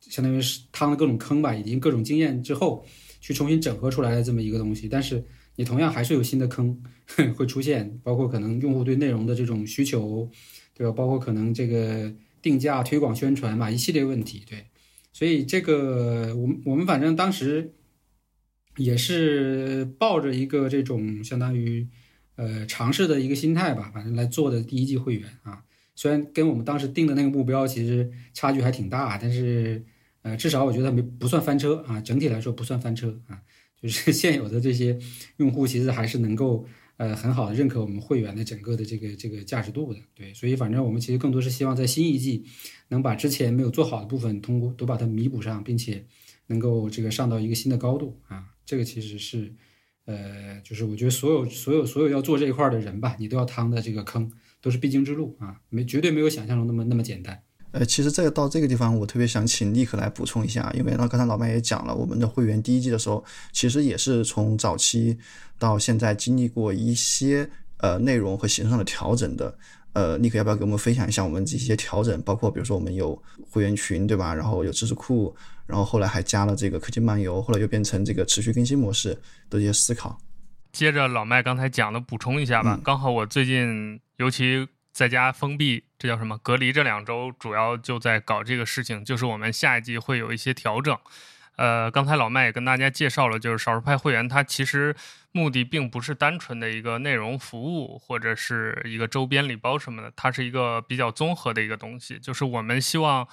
[0.00, 2.86] 相当于是趟了各种坑吧，已经各种经验之后。
[3.20, 5.22] 去重新整合出来的这么一个东西，但是
[5.56, 6.80] 你同样还是有新的坑
[7.36, 10.30] 会出现，包括可能用户对内容的这种需求，
[10.72, 10.92] 对吧？
[10.92, 14.64] 包括可能这个定价、推广、宣传嘛，一系列问题，对。
[15.12, 17.74] 所以这个我们我们反正当时
[18.78, 21.86] 也是抱着一个这种相当于
[22.36, 25.62] 呃尝试的一个心态吧，反正来做的第一季会员啊，
[25.94, 29.84] 虽然跟我们当时定的那个目标其实差距还挺大，但是。
[30.22, 33.40] 呃，至少我觉得没不算翻车啊，整体来说不算翻车啊，
[33.80, 34.98] 就是 现有的这些
[35.36, 42.44] 用户其实还是能够呃很好的认可我们会员的整个的这个这个价值度的，对，所以反正我们其实更多是希望在新一季
[42.88, 46.04] 能把之前没有做好的部分通过都把它弥补上，并且
[46.48, 49.50] 能够这个上到一个新的高度啊，这个其实是
[50.04, 57.42] 呃，就是我觉得所有所有所有要做这一块的人吧，你都要趟的这个坑都是必经之路啊，没绝对没有想象中那么那么简单。
[57.70, 65.16] 呃，其实这个到这个地方，我特别想请立刻来补充一下，因为那，刚才老麦也讲了，我们的会员第一季的时候，其实也是从早期
[65.58, 69.58] 到现在经历过一些呃内容和形式上的调整的。
[69.94, 72.20] 呃，立刻要不要给我们分享一下我们这些调整？
[72.22, 74.34] 包括比如说我们有会员群，对吧？
[74.34, 75.34] 然后有知识库，
[75.68, 79.16] 然后后来还加了这个科技漫游，后来又变成这个持续更新模式
[79.48, 80.18] 的一些思考。
[80.72, 84.66] 接着老麦刚才讲的补充一下吧，刚好我最近尤其。
[84.90, 86.36] 在家封闭，这叫什么？
[86.38, 90.98] 隔离这两周主要就在搞这个事情，就是我们下一季会有一些调整。
[91.54, 94.96] 呃，刚才老麦也跟大家介绍了，就是少数派会员，它其实
[95.30, 102.18] 目的并不是单纯的一个内容服务或者是一个周边礼包什么的，它是一个比较综合的一个东西。
[102.18, 103.28] 就是我们希望，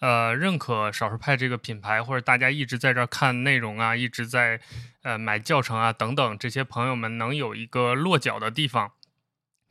[0.00, 4.60] 呃，认可少数派这个品牌，或者大家一直在这儿看内容啊，一直在
[5.02, 8.92] 呃买教程啊等等，这些朋友们能有一个落脚的地方。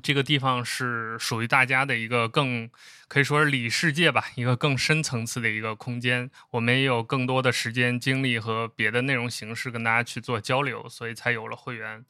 [0.01, 2.69] 这个地方是属于大家的一个更
[3.07, 6.29] 可以说是里世界吧，一个更深层次的一个空间。
[6.51, 12.05] 我们也有更多的时间、精力和别的内容形式跟大家去做交流，所以才有了会员。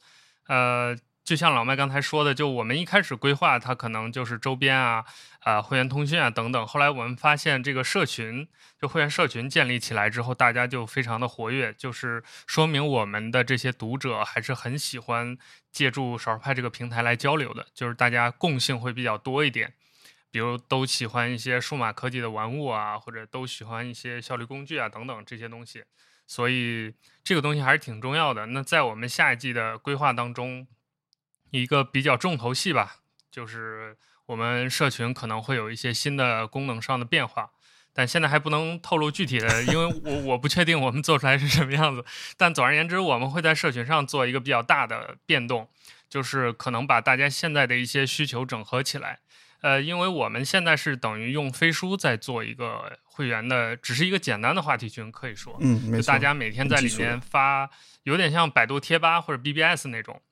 [0.46, 0.96] 呃。
[1.30, 5.04] 就像老麦刚才说的，就我们一开始规划，它可能就是周边啊、
[5.42, 6.66] 啊会员通讯啊等等。
[6.66, 8.48] 后来我们发现，这个社群，
[8.82, 15.38] 就会员社群建立起来之后，大家就非常的活跃，就是说明我们的这些读者还是很喜欢
[15.70, 19.72] 借助少数派这个平台来交流的，就是大家共性会比较多一点，
[20.32, 25.84] 比如都喜欢一些数码科技的玩物啊，或者都喜欢一些效率工具啊等等这些东西，
[26.26, 28.46] 所以这个东西还是挺重要的。
[28.46, 30.66] 那在我们下一季的规划当中。
[31.50, 32.96] 一个比较重头戏吧，
[33.30, 37.50] 就是我们社群可能会有一些新的功能上的变化，
[37.92, 42.04] 但现在还不能透露具体的，因为我我不确定我们做出来是什么样子。
[42.36, 45.68] 但总而言之，我们会在社群上做一个比较大的变动，
[46.08, 49.20] 就是可能把大家现在的一些需求整合起来。
[49.62, 57.68] 呃，因为我们现在是等于用飞书在做一个会员的，只是一个简单的话题群，可以说，嗯，没错，就大家每天在里面发，
[58.04, 60.22] 有点像百度贴吧或者 BBS 那种，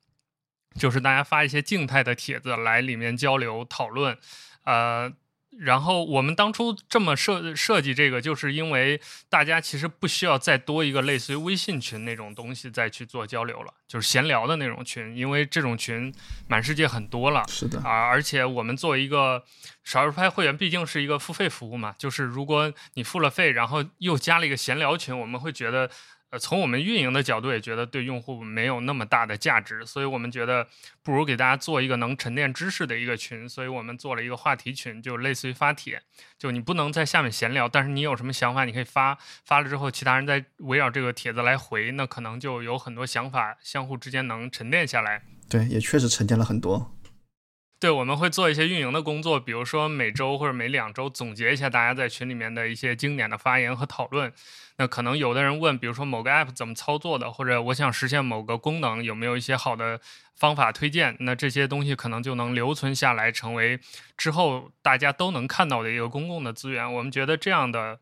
[0.75, 4.19] 就是大家发一些静态的帖子来里面交流讨论，
[4.65, 5.13] 呃。
[5.61, 16.15] 然后我们当初这么设设计这个，就是因为大家其实不需要再多一个类似于微信群那种东西再去做交流了，就是闲聊的那种群，因为这种群
[16.47, 17.43] 满世界很多了。
[17.49, 19.43] 是的啊，而且我们作为一个
[19.83, 25.91] 少儿派会员，毕竟是一个付费服务嘛，就是如果你付了费，然后又加了一个闲聊群，我们会觉得。
[26.31, 30.67] 呃，从我们运营的角度也觉得对用户没有那么大的价值，所以我们觉得
[31.03, 36.03] 不如给大家做一个能沉淀知识的一个群，所以我们做了一个话题群，就类似于发帖，
[36.39, 45.23] 就你不能在下面闲聊，但是你有什么想法，你可以发，发了之后其他人在围绕这个帖子来回，那可能就有很多想法相互之间能沉淀下来。
[45.49, 46.95] 对，也确实沉淀了很多。
[47.81, 54.33] 对，我们会做一些运营的工作，比如说每周或者每两周总结一下大家在群里面的一些经典的发言和讨论。
[54.79, 60.01] 那可能有的人问，比如说某个 app 怎么操作的，或者我想实现某个功能，有没有一些好的
[60.35, 61.17] 方法推荐？
[61.21, 63.79] 那这些东西可能就能留存下来，成为
[64.17, 66.93] 之后大家都能看到的一个公共的资源。
[66.93, 68.01] 我们觉得这样的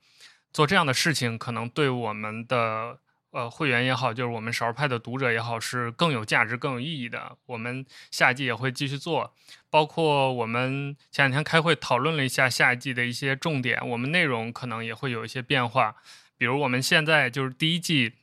[0.54, 3.00] 做这样的事情，可能对我们的。
[3.37, 7.37] 呃，会员也好，就是我们少儿派的读者也好，是更有价值、更有意义的。
[7.44, 9.35] 我们下一季也会继续做，
[9.68, 15.96] 包括我们前两天开会讨论了一下下一季的一些重点，我们内容可能也会有一些变化。
[16.38, 18.14] 比如我们现在就是第一季，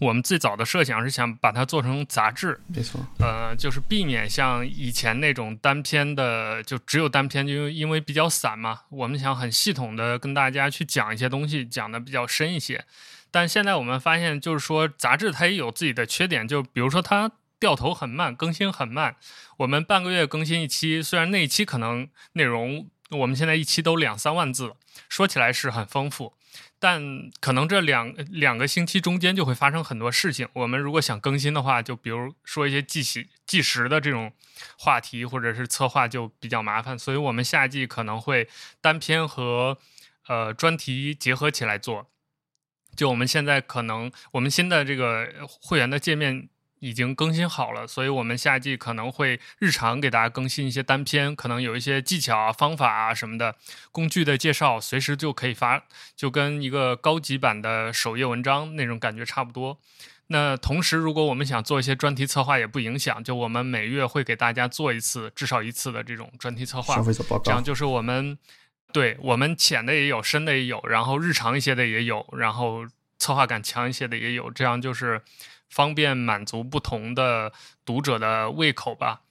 [0.00, 8.80] 我们最早的设想是想把它做成杂志，没错，呃，就是避免像以前那种单篇的，就只有单篇，就因为比较散嘛。
[8.88, 12.82] 我们想很系统的跟大家去讲一些东西，讲的比较深一些。
[13.32, 19.16] 但现在我们发现，就是说杂志它也有自己的缺点，就比如说它掉头很慢，更新很慢。
[19.56, 24.74] 我们半个月更新一期，虽然那一期可能内容我们现在一期都两三万字，
[25.08, 26.34] 说起来是很丰富，
[26.78, 30.46] 但可能这两两个星期中间就会发生很多事情。
[30.52, 34.32] 我们如果想更新的话，就比如说一些计时计时的这种
[34.76, 38.48] 话题或者是策划就比较麻烦，所以我们夏季可能会
[38.80, 39.78] 单篇和
[40.26, 42.08] 呃专题结合起来做。
[42.94, 46.48] 就我们现在可能，我们新的这个会员的界面
[46.80, 53.54] 已经更新好了，所以我们夏季可能会日常给大家更新一些单篇，可能有一些技巧啊、方法啊什么的，
[53.90, 55.84] 工具的介绍，随时就可以发，
[56.16, 59.78] 就跟一个高级版的首页文章那种感觉差不多。
[60.26, 67.02] 那同时，如果我们想做一些专题策划，也不影响，就我们每月会给大家做一次，至少一次的这种专题策划，
[67.44, 68.38] 这样就是我们。
[68.92, 72.86] 对我们浅的也有，深的也有，然后日常一些的也有，然后
[73.18, 75.22] 策划感强一些的也有，这样就是
[75.70, 77.52] 方便满足不同的
[77.84, 79.22] 读者的胃口吧。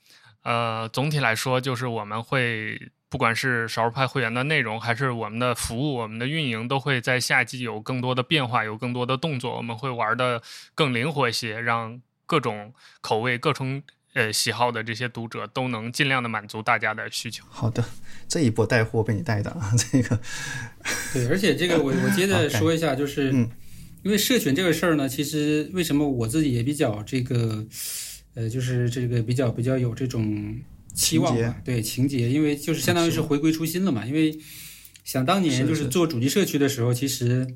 [0.43, 9.55] 呃，总体来说，就是我们会不管是少儿派会员的内容，还是我们的服务、我们的运营，都会在夏季有更多的变化，有更多的动作。
[9.57, 10.41] 我们会玩的
[10.73, 13.83] 更灵活一些，让各种口味、各种。
[14.13, 17.45] 呃，喜好的这些读者都能尽量的满足大家的需求。
[17.49, 17.83] 好的，
[18.27, 20.19] 这一波带货被你带的啊，这个。
[21.13, 23.31] 对，而且这个我我接 着说一下，就是
[24.03, 27.65] 因为社群这个事儿呢，其实为什么我自己也比较这个，
[28.33, 30.59] 呃，就是这个比较比较有这种
[30.93, 34.05] 期望吧，对情节，因为就是相当于是回归初心了嘛。
[34.05, 34.37] 因为
[35.05, 37.47] 想当年就是做主机社区的时候，其实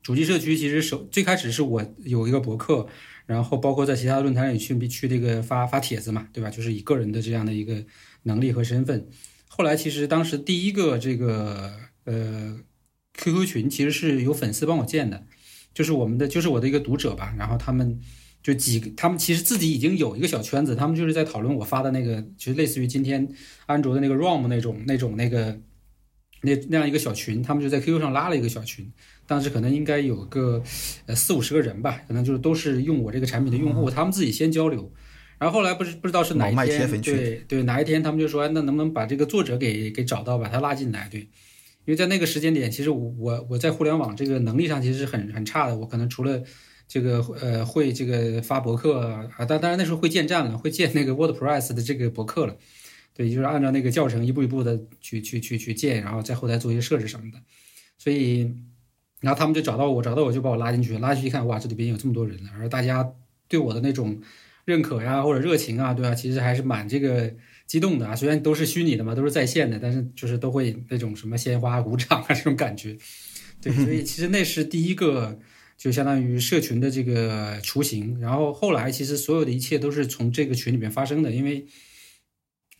[0.00, 2.86] 主机社区其实首最开始是我有一个博客。
[3.26, 6.50] 然后包括在其他论坛里去去这个发发帖子嘛，对吧？
[6.50, 7.84] 就是以个人的这样的一个
[8.24, 9.08] 能力和身份。
[9.46, 11.72] 后来其实当时第一个这个
[12.04, 12.58] 呃
[13.14, 15.26] QQ 群其实是有粉丝帮我建的，
[15.74, 17.34] 就是我们的就是我的一个读者吧。
[17.38, 18.00] 然后他们
[18.42, 23.28] 就几个，他们其实自己已经有一个小圈子，他们就是在讨论我发的那个，其实类似于今天
[23.66, 25.60] 安卓的那个 ROM 那种那种那个
[26.40, 28.90] 那那样一个小群，他们就在 QQ 上拉了一个小群。
[29.32, 30.62] 当时可能应该有个
[31.06, 34.92] 呃四五十个人吧，可能就是都是用我这个产品的用户，他们自己先交流，
[35.38, 41.08] 然后后来不是不知道是哪一天，对对哪一天他们就说，那能不能把这个作者给给找到，把他拉进来？
[41.10, 41.28] 对，因
[41.86, 46.42] 为在那个时间点，其实我我我在互联网这个能力上其实是很很差的，我可能除了
[46.86, 52.54] 这个呃会这个发博客啊，但当然那时候会建站了，会建那个 WordPress 的这个博客了，
[53.14, 57.38] 对，就是按照那个教程一步一步的去去去去建，然后在后台做一些设置什么的，
[57.96, 58.52] 所以。
[59.22, 63.08] 然后他们就找到我，找到我就把我拉进去，拉进去一看，哇，这里边有这么多人了，而大家
[63.48, 64.20] 对我的那种
[64.64, 66.14] 认可呀或者热情啊，对吧？
[66.14, 67.32] 其实还是蛮这个
[67.66, 68.14] 激动的啊。
[68.16, 72.98] 虽然都是虚拟的嘛，都是在线的，但是就是都会那种什么鲜花鼓掌啊这种感觉。
[73.62, 75.38] 对，所以 其实那是第一个，
[75.78, 78.20] 就相当于社群的这个雏形。
[78.20, 81.64] 然后后来其实所有的一切都是从这个群里面发生的，因为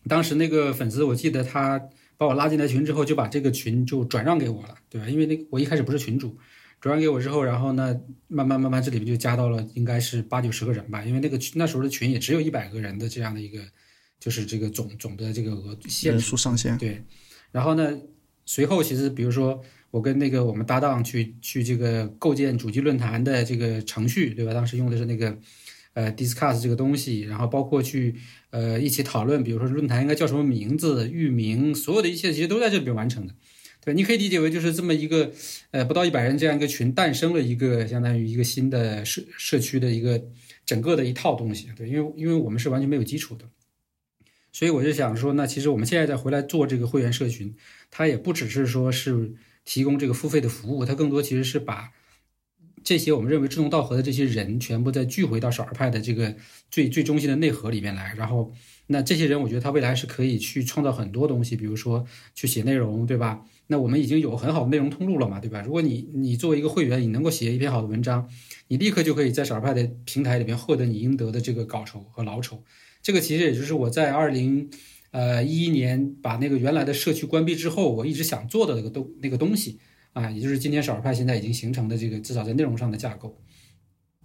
[0.08, 1.80] 当时那个粉丝，我记得他
[2.22, 5.08] 把我拉进来群之后，就把这个群就转让给我了，对吧？
[5.08, 6.38] 因为那我一开始不是群主，
[6.80, 13.60] 转让给我之后，然后呢，慢慢慢慢这里面就加到了应该是八九十个人吧，因为那个群那时候的群也只有一百个人的这样的一个，
[14.20, 16.78] 就是这个总总的这个额限人数数上限。
[16.78, 17.02] 对，
[17.50, 17.98] 然后呢，
[18.46, 19.60] 随后其实比如说
[19.90, 24.54] 我跟那个我们搭档去去这个构建主机论坛的这个程序，对吧？
[24.54, 25.36] 当时用的是那个
[25.94, 28.14] 呃 Discuss 这个东西，然后包括去
[28.50, 33.34] 呃一起讨论，比如说论坛应该叫什么名字、域名，所有的一切其实都在这里边完成的。
[33.84, 35.32] 对，你可以理解为就是这么一个
[35.72, 40.24] 呃不到一百人这样一个群，诞生了一个相当于一个新的社社区的一个
[40.64, 41.68] 整个的一套东西。
[41.76, 43.44] 对，因为因为我们是完全没有基础的。
[44.52, 47.54] 所以我就想说，那其实我们现在再回来做这个会员社群，
[47.90, 49.32] 它也不只是说是
[49.64, 51.90] 提供这个付费的服务，它更多其实是把
[52.84, 56.34] 这些我们认为志同道合的这些人全部再聚回到少儿派的这个
[56.70, 58.14] 最最中心的内核里面来。
[58.16, 58.52] 然后，
[58.88, 62.04] 那这些人我觉得他未来是可以去创造很多东西，比如说
[62.34, 63.44] 去写内容，对吧？
[63.68, 65.62] 那我们已经有很好的内容通路了嘛，对吧？
[65.62, 68.28] 如果你你作为一个会员，你能够写一篇好的文章，
[68.68, 72.62] 你立刻就可以在少儿派的平台里面获得你应得的这个稿酬和劳酬。
[73.02, 74.68] 这个其实也就是我在二零
[75.12, 79.78] 呃一一年把那个原来的社区关闭之后，我一直想做的那个东那个东西
[80.12, 83.36] 啊，也就是今天少儿派现在已经形成的这个至少在内容上的架构。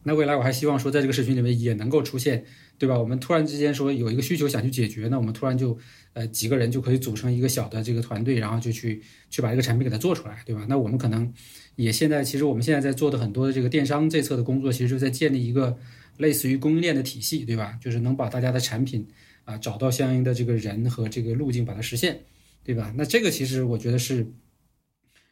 [0.03, 2.45] 那未来我还希望说，在这个社群里面也能够出现，
[2.77, 2.97] 对吧？
[2.97, 5.77] 我们突然之间说有一个需求想去解决，那我们突然就
[6.13, 10.65] 呃几个人就可以组成一个小的这个团队，然后就去去把这个产品给它做出来，对吧？
[10.69, 11.33] 那我们可能
[11.75, 15.77] 也现在其实我们现在在做的很多的这个电商这侧的工作，其实就在建立一个。
[16.17, 17.77] 类似于供应链的体系，对吧？
[17.79, 19.07] 就是能把大家的产品
[19.43, 22.19] 啊找到相应的这个人和这个路径，把它实现，
[22.63, 22.91] 对吧？
[22.97, 24.25] 那这个其实我觉得是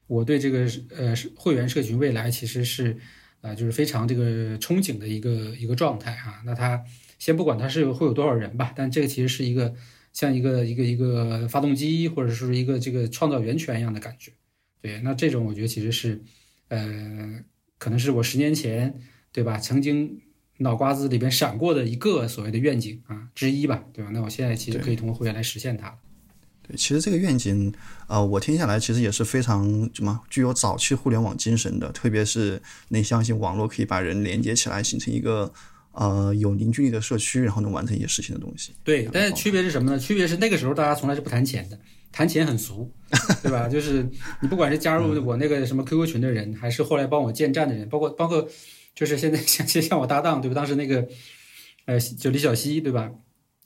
[0.08, 2.98] 我对这个呃会员社群未来其实是
[3.42, 6.42] 啊就是非常这个憧憬的一个一个状态啊。
[6.46, 6.84] 那它
[7.20, 9.74] 先不管它是会有多少人吧，但这个其实是一个
[10.14, 14.32] 像一个一个一个发动机或者是一个这个创造源泉一样的感觉。
[14.82, 16.22] 对，那这种我觉得其实是
[16.70, 17.44] 呃
[17.78, 19.00] 可能是我十年前
[19.32, 20.22] 对吧曾经。
[20.58, 24.10] 脑瓜子里边闪过的一个所谓的愿景啊之一吧，对吧？
[24.14, 26.00] 那我现在其实可以通过会员来实现它。
[26.68, 27.74] 对，其实这个愿景，
[28.08, 35.52] 呃，我听下来其实也是非常什么具有早期互联网精神的，特别是你相信网络可以把人连接起来，形成一个
[35.92, 38.74] 呃有凝聚力的社区，然后能完成一些事情的东西。
[38.84, 40.00] 对，但是区别是什么呢？
[40.00, 41.80] 区别是那个时候大家从来是不谈钱的，
[42.12, 42.92] 谈钱很俗，
[43.44, 43.68] 对吧？
[43.68, 44.08] 就是
[44.42, 48.48] 你不管是加入我那个什么 QQ 群的人，还是后来帮我建站的人，包括包括。
[48.96, 50.56] 就是现在 像像我搭档对吧？
[50.56, 51.06] 当时那个，
[51.84, 53.12] 呃，就李小西对吧？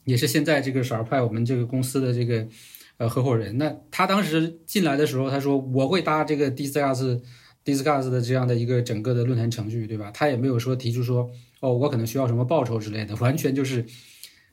[0.06, 2.48] 也是现在这个少儿派我们这个公司的这个
[3.00, 3.58] 呃合伙人。
[3.58, 7.20] 那他当时进来的时候，他说我会搭这个 Discuss
[7.66, 10.12] Discuss 的这样的一个整个的论坛程序，对吧？
[10.12, 11.32] 他也没有说提出说
[11.62, 13.84] 哦，我可能需要什么报酬之类的，完全就是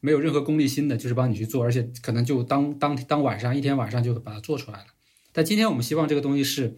[0.01, 4.87] 没有任何功利心的，就是帮你去做，而且可能就当当当晚上一天晚上就把它做出来了。
[5.33, 6.77] 但今天我们希望这个东西是。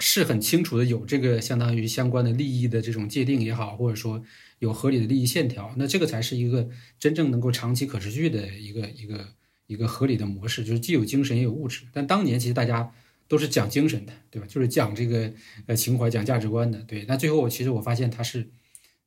[0.00, 4.20] 是很清楚的，有这个相当于相关的利益的这种界定也好，或者说
[4.58, 6.68] 有合理的利益线条，那这个才是一个
[6.98, 9.28] 真正能够长期可持续的一个一个
[9.66, 11.86] 一个合理的模式，就是既有精神也有物质。
[11.92, 12.92] 但当年其实大家
[13.26, 14.46] 都是讲精神的，对吧？
[14.46, 15.32] 就是讲这个
[15.66, 17.04] 呃情怀、讲价值观的，对。
[17.06, 18.48] 那最后我其实我发现它是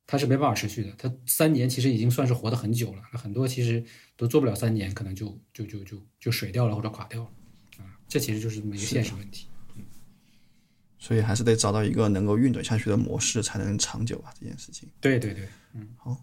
[0.05, 3.84] 它是没办法持续的，它三年其实已经算是活得很久了，很多其实
[4.16, 7.30] 都做不了三年，可能就就就就就水掉了或者垮掉了
[7.78, 9.47] 啊，这其实就是这么一个现实问题。
[10.99, 14.34] 所以还是得找到一个能够运转下去的模式，才能长久啊！
[14.38, 14.89] 这件事情。
[14.99, 16.20] 对对对，嗯，好。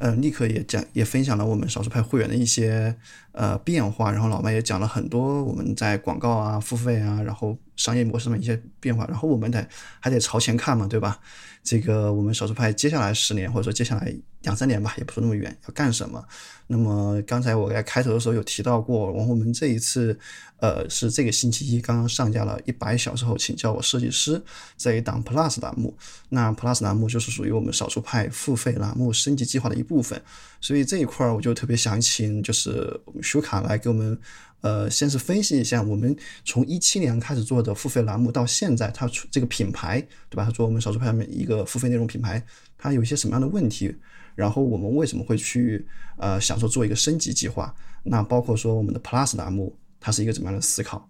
[0.00, 2.96] 呃，立刻也讲，也分享了我们少数派会员的一些
[3.32, 9.66] 呃变化，然后老麦也讲了很多我们在广告啊、付费啊，然后商业模式上一些变化，然后我们得
[10.00, 11.18] 还得朝前看嘛，对吧？
[11.62, 16.22] 这个我们少数派接下来十年或者说接下来两三年吧，也不说那么远，要干什么？
[16.66, 20.18] 那么刚才我在开头的时候有提到过，然后我们这一次，
[20.58, 24.42] 呃，是这个星期一刚刚上架了一百小时后，请叫我设计师
[24.78, 25.94] 这一档 Plus 栏目。
[26.30, 30.20] 那 Plus 栏目就是属于我们少数派付费栏目升级计划的一部分，
[30.62, 34.18] 所以这一块儿我就特别想请就是舒卡来给我们，
[34.62, 40.44] 呃，先是分析一下我们从一七年开始做的付费栏目到现在，它出这个品牌对吧？
[40.44, 42.42] 它做我们少数派每一个付费内容品牌，
[42.76, 43.94] 它有一些什么样的问题？
[44.34, 45.86] 然后我们为什么会去
[46.16, 47.74] 呃想说做一个升级计划？
[48.02, 51.08] 那包括说我们的 Plus 栏目，它是一个怎么样的思考？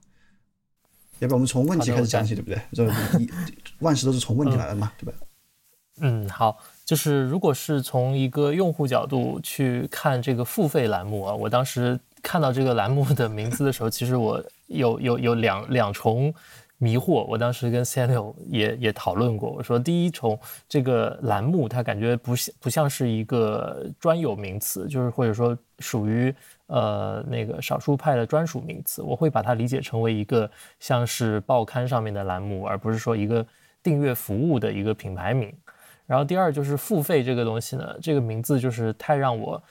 [1.19, 2.61] 要不我们从问题开始讲起，对不对？
[2.73, 2.91] 这
[3.81, 5.13] 万事都是从问题来的嘛，对吧？
[6.01, 16.33] 嗯，好，就是如果是从一个用户角度去看这个付费栏目啊，我当时看到这个栏目的名字的时候，其实我有有有两两重
[16.79, 17.25] 迷惑。
[17.27, 26.35] 我当时跟 Samuel 也也讨论过，我说第一重这个栏目，它感觉不像不像是一个专有名词，就是或者说属于
[26.67, 29.03] 呃那个少数派的专属名词。
[29.03, 33.47] 我会把它理解成为一个像是报刊上面的栏目，而不是说一个
[33.83, 35.53] 订阅服务的一个品牌名。
[36.07, 39.63] 然后第二就是付费这个东西呢，这个名字就是太让我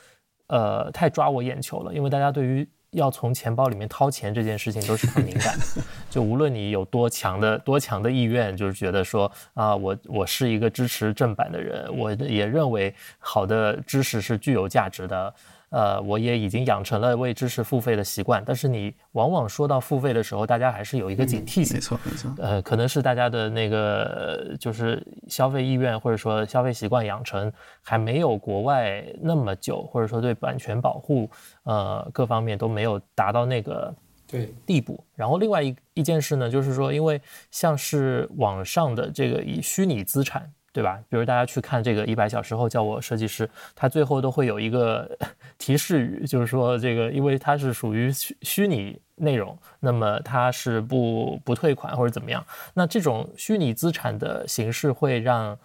[0.49, 5.65] 呃太抓我眼球了，因为大家对于要从钱包里面掏钱这件事情都是很敏感的，
[6.09, 15.33] 就无论你有多强的多强的意愿，就是觉得说啊，我我是一个支持正版的人，我也认为好的知识是具有价值的。
[15.69, 21.75] 呃，我也已经养成了为知识付费的习惯，但是你往往说到付费的时候，大家还是有一个警惕性。
[21.75, 22.33] 没错，没错。
[22.39, 27.51] 呃，可能是大家的那个就是消费意愿或者说消费习惯养成
[27.81, 31.29] 还没有国外那么久，或者说对版权保护
[31.63, 33.93] 呃各方面都没有达到那个
[34.27, 35.03] 对地步。
[35.15, 40.51] 然后另外一一件事呢，就是说，因为像是网上的这个以虚拟资产。
[40.79, 40.97] 对吧？
[41.09, 45.17] 比如大家去看这个一百小时后叫我设计师，他最后都会有一个
[45.59, 52.41] 提示语，就是说这个，因为它是属于虚虚拟内容，那么它是不不退款或者怎么样。
[52.73, 55.57] 那这种虚拟资产的形式会让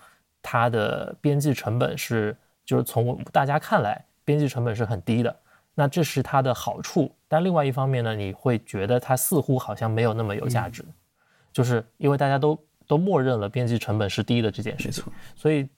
[0.42, 5.36] 它的边际成本是，就是从大家看来边际成本是很低的。
[5.76, 10.84] 那这是它的好处，但另外一方面呢，你会觉得它似乎好像没有那么有价值，
[11.52, 12.58] 就是因为大家都。
[12.86, 15.04] 都默认了编辑成本是低的这件事情，
[15.34, 15.68] 所以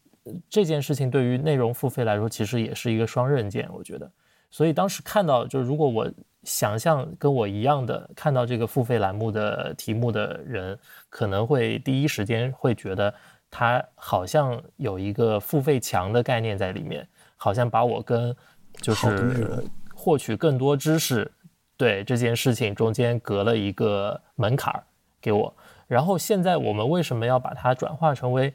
[0.50, 3.68] 这件事情对于内容付费来说，其实也是一个双刃剑。
[3.72, 4.10] 我觉得，
[4.50, 6.10] 所以当时看到，就是如果我
[6.42, 10.78] 想象跟我一样的看到这个付费栏目的题目的人，
[11.08, 13.12] 可能会第一时间会觉得
[13.50, 18.34] 它好像有一个付费墙的概念在里面，好像把我跟
[18.80, 21.30] 就是获取更多知识
[21.76, 24.84] 对这件事情中间隔了一个门槛儿
[25.20, 25.56] 给我。
[25.86, 28.52] 然后现在我们为什么要把它转化成为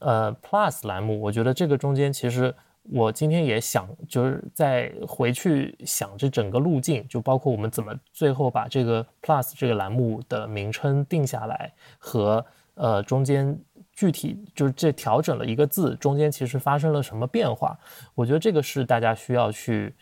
[0.00, 1.20] 呃 Plus 栏目？
[1.20, 12.44] 我觉得这个中间其实我今天也想，就是再回去想这整个路径，就包括我们怎么最后把这个 Plus 这个栏目的名称定下来，和
[12.74, 13.58] 呃中间
[13.92, 17.78] 具体就是这调整了一个字，中间其实发生了什么变化？
[18.14, 19.94] 我觉得这个是大家需要去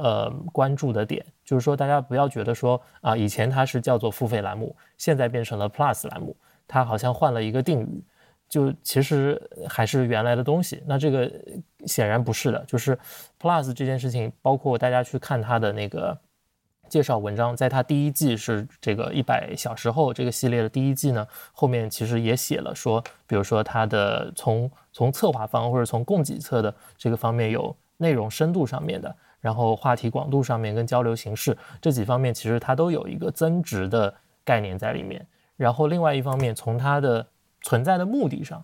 [0.00, 1.24] 呃关注的点。
[1.44, 6.36] 就是说，大家不要觉得说啊，以前它是叫做付费栏目，现在变成了 Plus 栏目，
[6.68, 8.04] 它好像换了一个定语，
[8.48, 10.80] 就其实还是原来的东西。
[10.86, 11.28] 那这个
[11.86, 12.96] 显然不是的，就是
[13.40, 16.16] Plus 这件事情，包括大家去看它的那个
[16.88, 29.16] 介绍文章，在它第一季是这个一百小时后这个系列的第一季呢，后面其实也写了说，比如说它的从从策划方或者从供给侧的这个方面有内容深度上面的。
[29.40, 34.14] 然后话题广度上面跟交流形式这几方面，其实它都有一个增值的
[34.44, 35.26] 概念在里面。
[35.56, 37.26] 然后另外一方面，从它的
[37.62, 38.62] 存在的目的上，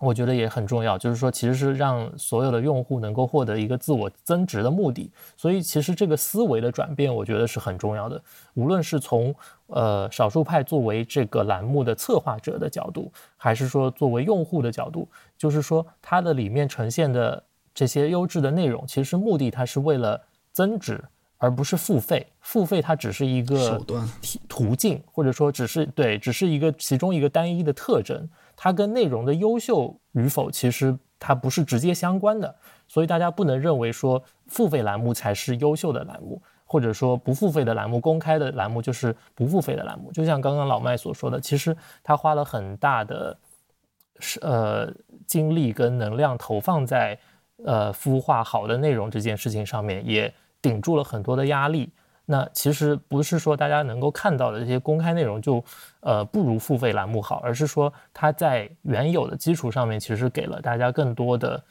[0.00, 5.12] 我觉得也很重要，就是说其实是让所有的用户能够获得一个自我增值的目的。
[5.36, 8.20] 所以其实这个思维的转变，我觉得是很重要的。
[8.54, 9.32] 无论是从
[9.68, 17.44] 呃少数派作为这个栏目的策划者的角度，还是说作为用户的角度，就是说它的里面呈现的。
[17.74, 20.20] 这些优质的内容，其实目的它是为了
[20.52, 21.02] 增值，
[21.38, 22.26] 而不是付费。
[22.40, 24.06] 付费它只是一个手段、
[24.48, 28.28] 途径，或者说只是对，只是一个其中一个单一的特征。
[28.56, 32.54] 它跟内容的优秀与否，其实它不是直接相关的。
[32.86, 40.12] 所以大家不能认为说付费栏目才是优秀的栏目，或者说不付费的栏目、公开的栏目就是不付费的栏目。
[40.12, 43.36] 就像刚刚老麦所说的，其实他花了很大的
[44.18, 44.92] 是呃
[45.26, 47.18] 精力跟能量投放在。
[47.64, 51.92] 呃，孵化好的内容这件事情上面也顶住了很多的压力。
[52.24, 55.62] 那其实不是说大家能够看到的这些公开内容就
[56.00, 61.62] 呃不如付费栏目好，而是说它在原有的基础上面其实给了大家更多的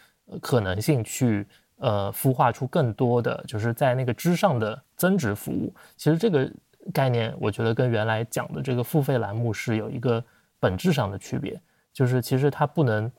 [0.41, 5.73] 可能性去呃孵化出更多的就是在那个之上的增值服务。
[5.95, 6.51] 其实这个
[6.93, 10.23] 概念我觉得跟原来讲的这个付费栏目是有一个
[10.59, 11.59] 本质上的区别，
[11.93, 13.11] 就是其实它不能。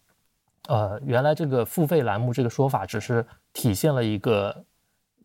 [0.68, 4.64] 呃，原来这个付费栏目这个说法只是体现了一个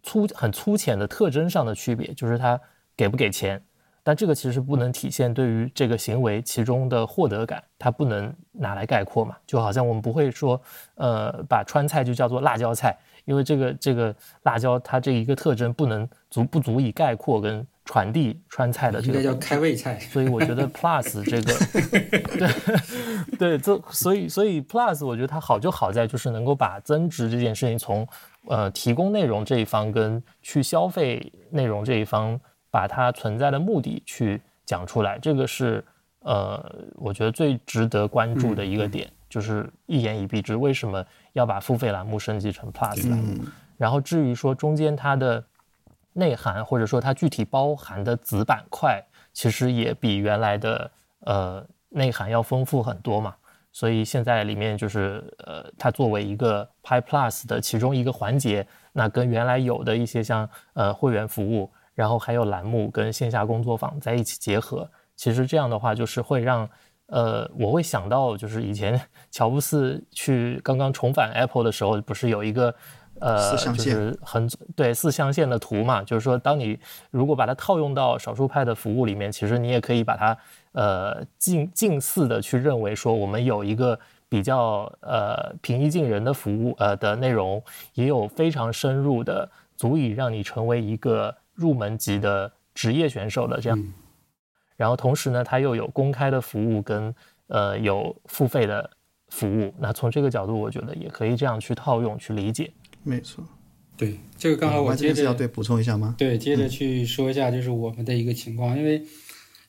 [0.03, 2.59] 粗很粗浅的特征上的区别，就是他
[2.95, 3.61] 给不给钱，
[4.03, 9.37] 但这个其实不能体现对于这个行为其中的获得感，它不能拿来概括嘛。
[9.45, 10.59] 就好像我们不会说，
[10.95, 17.65] 呃，把川菜就叫做辣椒菜，因为这个这个辣椒它这一个特征不能足不足以概括跟。
[17.87, 21.53] 传递川菜的这个叫开胃菜，所以我觉得 Plus 这个，
[22.37, 28.05] 对对，这所以所以 Plus 我觉得它好就好在就是能够把增值这件事情从
[28.49, 32.37] 呃提供内容这一方跟去消费内容这一方
[32.69, 35.81] 把它存在的目的去讲出来，这个是
[36.19, 36.61] 呃，
[36.95, 43.45] 我觉得最值得关注的一个点就是一言以蔽之，为什么要把付费栏目升级成 Plus 栏目？
[43.77, 45.41] 然后至于说中间它的
[46.17, 48.99] 内涵或者说它具体包含的子板块，
[49.33, 53.35] 其实也比原来的呃内涵要丰富很多嘛。
[53.71, 66.67] 所以现在里面就是呃，它作为一个 Pi Plus 的其中一个环节，那跟原来有的一些像呃会员服务，然后还有栏目跟线下工作坊在一起结合，其实这样的话就是会让
[67.05, 68.99] 呃，我会想到就是以前
[69.29, 72.73] 乔布斯去刚刚重返 Apple 的时候，不是有一个。
[73.19, 76.77] 呃，就是很对四象限的图嘛，就是说，当你
[77.11, 80.37] 如果把它套用到少数派的服务里面，其实你也可以把它
[80.73, 83.99] 呃近近似的去认为说，我们有一个
[84.29, 87.63] 比较呃平易近人的服务呃的内容，
[87.93, 93.93] 也有非常深入的，足以让你成为一个入门级的职业选手的这样。
[94.75, 97.13] 然后同时呢，它又有公开的服务跟
[97.47, 98.87] 呃有付费的
[99.29, 99.73] 服务。
[99.79, 102.71] 那从这个角度，我觉得也可以这样去套用去理解。
[103.07, 103.47] 没错，
[103.95, 106.13] 对这个刚好我接着要对补充一下吗？
[106.17, 109.01] 对，接着去说一下，就是我们的一个情况，因为，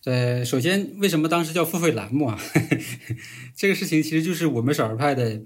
[0.04, 2.36] 呃，首先为什么当时叫付费栏目啊？
[3.54, 5.40] 这个事情其实就是我们少儿派的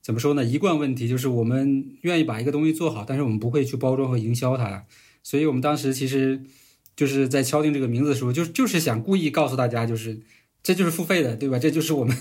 [0.00, 0.42] 怎么说呢？
[0.42, 4.86] 一贯问题就是我们愿意把一个东西做好，但是我们不会去包装和营销它，
[5.22, 6.42] 所以我们当时其实
[6.96, 10.22] 就是在敲定这个名字的时候，就就是想故意告诉大家，就是。
[10.64, 11.58] 这就是付费的，对吧？
[11.58, 12.16] 这就是我们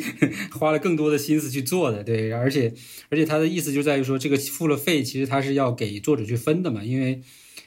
[0.52, 2.30] 花了更多的心思去做的，对。
[2.30, 2.74] 而且，
[3.08, 6.84] 而且他的意思就在于说，这个付了费，其实他是要给作者去分的嘛。
[6.84, 7.22] 因为，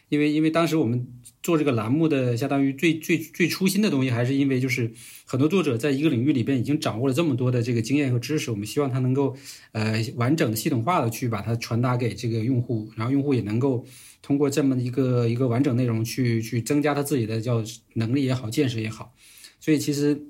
[0.09, 1.07] 因为，因为当时我们
[1.41, 4.91] 做这个栏目的，相当于最最最初心的东西，还是因为就是
[5.25, 9.35] 很多作者在一个领域里边已经掌握了这么多的这个经验和知识，我们希望他能够
[9.71, 13.83] 呃完整的、系统化的去把它传达给这个用户，然后用户也能够
[14.21, 17.63] 通过这么一个一个完整内容去去增加他自己的叫
[17.95, 19.15] 能力也好、见识也好。
[19.59, 20.21] 所以其实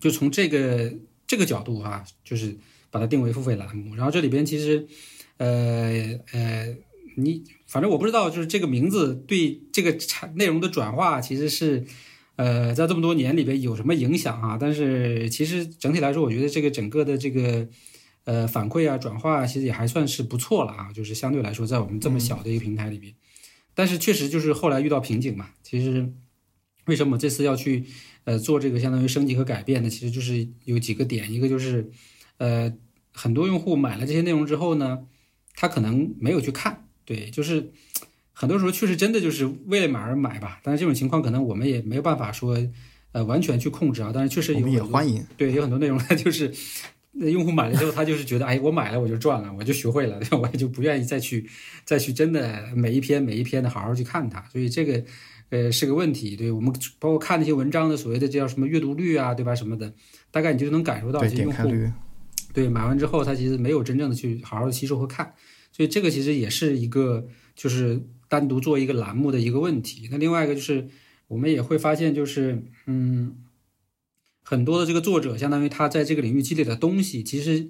[0.00, 0.94] 就从这个
[1.26, 2.56] 这个角度哈，就是
[2.90, 3.94] 把它定为付费栏目。
[3.94, 4.86] 然后这里边其实，
[5.38, 6.76] 呃呃，
[7.16, 11.84] 你反正我不知道，就是这个名字对这个产内容的转化，其实是
[12.36, 14.56] 呃在这么多年里边有什么影响啊？
[14.60, 17.68] 但是其实整体来说，我觉得这个整个的这个
[18.24, 20.92] 呃反馈啊转化，其实也还算是不错了啊。
[20.92, 23.12] 就是相对来说，在我们这么小的一个平台里边，
[23.74, 25.50] 但是确实就是后来遇到瓶颈嘛。
[25.62, 26.12] 其实
[26.86, 27.84] 为什么这次要去？
[28.26, 31.88] 呃，做这个相当于升级和改变呢，其实就是有几个点，一个就是，
[32.38, 32.72] 呃，
[33.12, 35.06] 很多用户买了这些内容之后呢，
[35.54, 37.70] 他可能没有去看，对，就是
[38.32, 42.58] 很多时候确实真的就是为了买而买吧，但是这种情况可能我们也没有办法说，
[43.12, 46.52] 呃，完全去控制啊，但是确实有也欢迎，对，有很多内容它就是，
[47.12, 51.48] 用户买了之后，他就是觉得，哎，我买了我就赚了，我就学会了， 我也就不愿意再去
[51.84, 55.04] 再去真的每一篇每一篇的好好去看它，所以这个。
[55.50, 59.54] 呃，是个问题，对我们包括看那些文章的所谓的这叫什么阅读率啊，对吧？
[59.54, 59.94] 什么的，
[60.30, 61.70] 大概你就能感受到这些用户，
[62.52, 65.34] 对买完之后他其实没有真正的去好好的吸收和看，
[65.70, 70.08] 所以这个其实也是一个就是单独做一个栏目的一个问题。
[70.10, 70.88] 那另外一个就是
[71.28, 73.36] 我们也会发现，就是嗯，
[74.42, 77.68] 很多的这个作者，相当于他在这个领域积累的东西，其实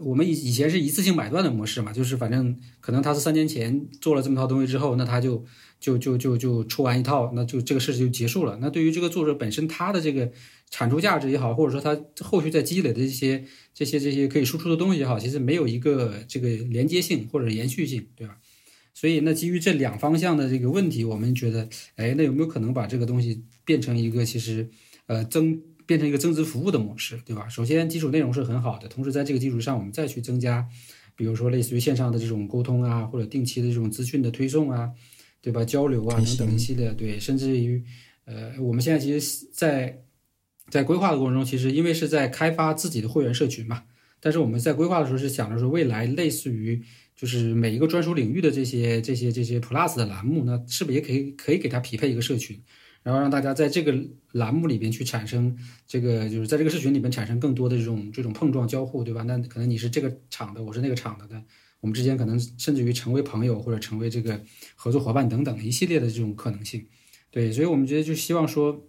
[0.00, 5.44] 我们以以前是一次性买断的模式嘛，就是反正可能他是三年前做了这么套东西之后，那他就。
[5.80, 8.58] 就就就就出完一套，那就这个事情就结束了。
[8.60, 10.30] 那对于这个作者本身，他的这个
[10.68, 13.42] 产出价值也好，或者说他后续在积累的这些
[13.72, 18.36] 这些这些可以输出的东西也好，其实没有一个这个连接性或者延续性，对吧？
[18.92, 24.68] 所以那基于这两方向的这个问题，我们觉得，哎，那有没有可能把这个东西变成一个其实
[25.06, 25.58] 呃增
[25.90, 27.48] 变成一个增值服务的模式，对吧？
[27.48, 30.64] 首先基础内容是很好的，同时在这个基础上，我们再去增加，
[31.16, 34.92] 比如说类似于线上的这种沟通啊，或者定期的这种资讯的推送啊。
[35.42, 35.64] 对吧？
[35.64, 37.82] 交流啊，等等一系列，对，甚至于，
[38.26, 40.02] 呃，我们现在其实，在
[40.68, 43.84] 在规划的过程中，其实因为是在开发自己的会员社群嘛，
[44.20, 46.82] 但是我们在规划的时候是想着说，未来类似于
[47.16, 52.60] 就是每一个专属领域的这些这些这些 Plus 的栏目，那是不是也可以可以给它匹配一个社群，
[53.02, 53.94] 然后让大家在这个
[54.32, 59.22] 栏目里边去产生这个，就是在这个社群里面产生更多的这种这种碰撞交互，对吧？
[59.22, 61.42] 那可能你是这个厂的，我是那个厂的的。
[61.80, 64.38] 我们之间可能甚至于成为朋友，或者成为这个
[64.74, 66.86] 合作伙伴等等一系列的这种可能性，
[67.30, 68.86] 对，所以我们觉得就希望说，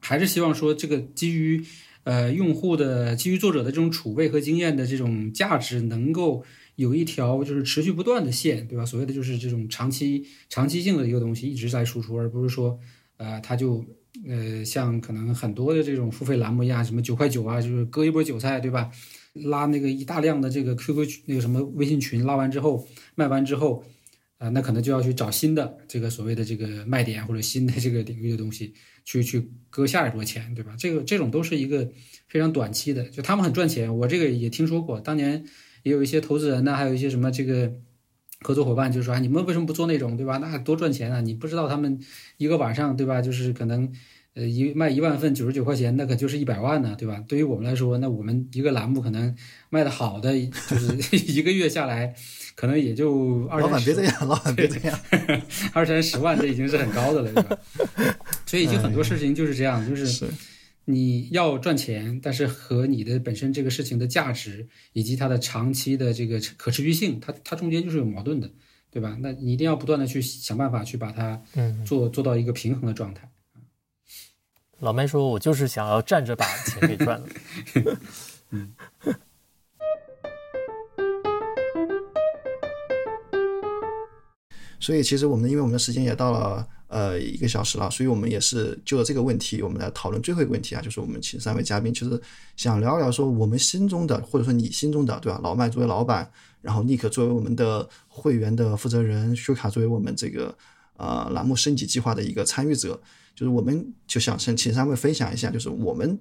[0.00, 1.62] 还是希望说这个基于
[2.04, 6.42] 呃用户的、基于作者的这种储备和经验的这种价值，能够
[6.76, 8.86] 有一条就是持续不断的线，对吧？
[8.86, 12.80] 所谓的就是这种长期、长期性的一个东西一直在输出，而不是说
[13.20, 13.84] 呃他就
[14.26, 18.90] 呃像可能很多的这种付费栏目一样，什么九块九啊，就是割一波韭菜，对吧？
[19.34, 23.84] 拉那个一大量的这个 QQ 那个什么微信群，拉完之后卖完之后，
[24.38, 28.72] 啊，那可能就要去找新的这个所谓的这个卖点或者新的这个领域的东西，
[29.04, 30.74] 去去割下一波钱，对吧？
[30.78, 31.88] 这个这种都是一个
[32.26, 33.94] 非常短期的，就他们很赚钱。
[33.98, 35.44] 我这个也听说过，当年
[35.84, 37.72] 也有一些投资人呢，还有一些什么这个
[38.42, 40.38] 合作伙伴就说啊，你们为什么不做那种，对吧？
[40.38, 41.20] 那多赚钱啊！
[41.20, 41.98] 你不知道他们
[42.38, 43.20] 一个晚上，对吧？
[43.20, 43.92] 就是可能
[44.34, 47.22] 呃一卖一万份九十九块钱，那可就是一百万呢，对吧？
[47.28, 49.34] 对于我们来说，那我们一个栏目可能
[49.68, 50.32] 卖的好的，
[50.68, 52.14] 就是一个月下来。
[52.56, 54.98] 可能也就二老板别这样，老板别这样，
[55.72, 57.58] 二三十万这已经是很高的了，对吧？
[58.44, 60.28] 所以就很多事情就是这样，就是
[60.84, 68.50] 你要赚钱，但是和你的本身这个事情的价值以及它的长期的这个可持续性，它它中间就是有矛盾的，
[68.90, 69.16] 对吧？
[69.20, 71.40] 那你一定要不断的去想办法去把它
[71.84, 73.30] 做做到一个平衡的状态。
[74.80, 77.28] 老麦说：“我就是想要站着把钱给赚了。
[78.50, 78.74] ”嗯。
[84.80, 92.20] 所以其实我们因为我们的时间也到了呃一个小时了，所以我们也是就着这个问题，我们来讨论最后一个问题啊，就是我们请三位嘉宾，其实
[92.56, 95.40] 想聊聊说我们心中的或者说你心中的对吧？
[95.40, 96.28] 老麦作为老板，
[96.60, 100.52] 然后尼克作为我们的会员的负责人，舒卡作为我们这个
[100.96, 103.00] 呃栏目升级计划的一个参与者，
[103.36, 106.18] 就是我们就想请请三位分享一下，就是我们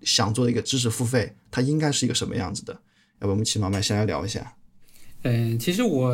[0.00, 2.72] 想做的一个知识付费，它应该是一个什么样子的？
[3.20, 4.54] 要不我们请老麦先来聊一下。
[5.22, 6.08] 嗯，其实我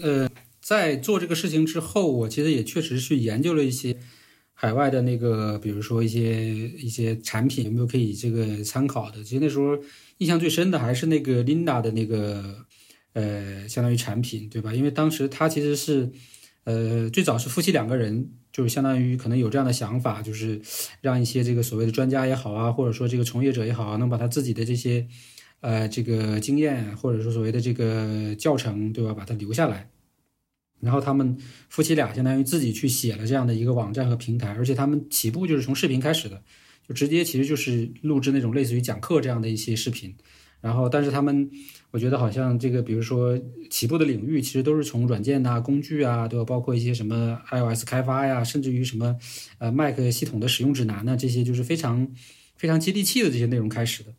[0.00, 0.30] 呃。
[0.62, 3.96] 在做这个事情之后，我其实也确实去研究了一些
[4.54, 9.24] 海外的那个，比如说一些一些产品有没有可以这个参考的。
[9.24, 9.76] 其实那时候
[10.18, 12.64] 印象最深的还是那个 Linda 的那个
[13.14, 14.72] 呃，相当于产品，对吧？
[14.72, 16.12] 因为当时他其实是
[16.62, 20.60] 呃最早是夫妻两个人，就是相当于可能有这样的想法，就是
[21.00, 25.08] 让一些这个所谓的专家也好啊，或者说这个从业者也好啊，能把他自己的这些
[25.60, 29.12] 呃这个经验，或者说所谓的这个教程，对吧？
[29.12, 29.90] 把它留下来。
[30.82, 36.42] 然后他们夫妻俩相当于自己去写了这样的一个网站和平台，而且他们起步就是从视频开始的，
[36.88, 40.12] 就直接其实就是录制那种类似于讲课这样的一些视频。
[40.60, 41.48] 然后，但是他们
[41.92, 46.44] 我觉得好像这个，比如说起步的领域，其实都是从软件呐、工具啊，对吧？
[46.44, 49.16] 包括一些什么 iOS 开发呀，甚至于什么
[49.58, 52.08] 呃 Mac 系统的使用指南呢，这些就是非常
[52.56, 54.12] 非常接地气的这些内容开始的。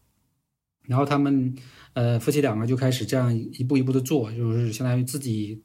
[0.88, 1.56] 然后他们
[1.94, 5.62] 呃夫妻两个就开始这样一步一步的做，就是相当于自己。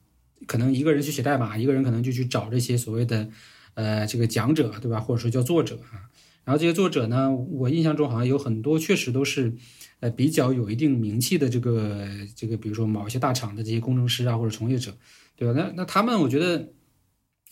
[0.47, 3.29] 可能一个人去写代码，一个人可能就去找这些所谓的，
[3.73, 4.99] 呃，这个讲者，对吧？
[4.99, 6.09] 或者说叫作者啊。
[6.45, 9.53] 然后这些作者呢，我印象中好像有很多确实都是，
[9.99, 14.97] 呃，比较有一定名气的这个这个，比如说某一些大厂的这些工程师啊，或者从业者，
[15.35, 15.53] 对吧？
[15.55, 16.69] 那那他们，我觉得，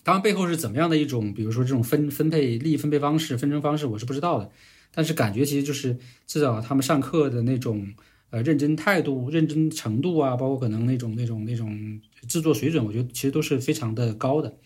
[0.03, 4.49] 他们背后是怎么样的一种，比如说这种分分配利益分配方式、分成方式，我是不知道的。
[4.91, 7.93] 但是感觉其实就是至少他们上课的那种。
[8.29, 14.57] 呃，认真态度、认真程度啊，包括可能那种、那种、那种制作水准，我觉得其实都是非常的高的。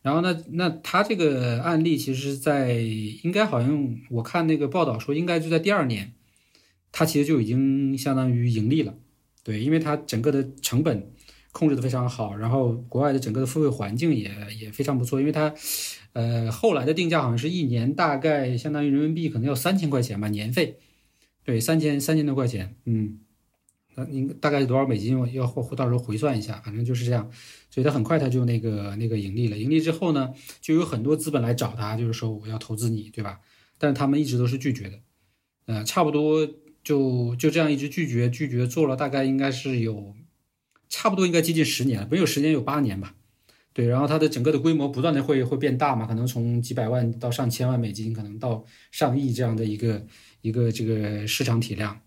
[0.00, 6.14] 然后呢，那他这个案例其实，在应该好像我看那个报道说，应该就在第二年，
[6.92, 8.94] 他其实就已经相当于盈利了。
[9.42, 11.10] 对，因为他整个的成本
[11.52, 14.30] 控制的非常好，然后国外的整个的付费环境也
[14.60, 15.18] 也非常不错。
[15.18, 15.52] 因为他，
[16.12, 20.78] 呃，后来的定价好像是一年大概相当于人民币可能要三千块钱吧，年费。
[21.44, 23.20] 对，三千三千多块钱，嗯，
[23.94, 25.18] 那应大概多少美金？
[25.18, 27.30] 要要到时候回算一下，反正就是这样。
[27.70, 29.56] 所以他很快他就那个那个盈利了。
[29.56, 33.40] 盈利之后呢，就有很多资本来找他，就是说我要投资你，对吧？
[33.78, 34.98] 但是他们一直都是拒绝的，
[35.66, 36.48] 呃，差不多
[36.84, 40.14] 就就这样一直拒绝拒绝，做了大概应该是有
[40.88, 43.14] 差不多应该接近十年了，没有十年有八年吧。
[43.72, 50.06] 对，然后它的整个的规模不断的会会变大嘛，可能从几百万到上千万美金，可能到上亿这样的一个。
[50.40, 52.00] 一个这个市场体量，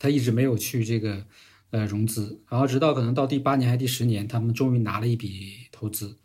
[0.00, 1.24] 他一直没有去这个
[1.70, 6.16] 呃融资，然后直到可能到第八年还是第十年，他们终于拿了一笔投资，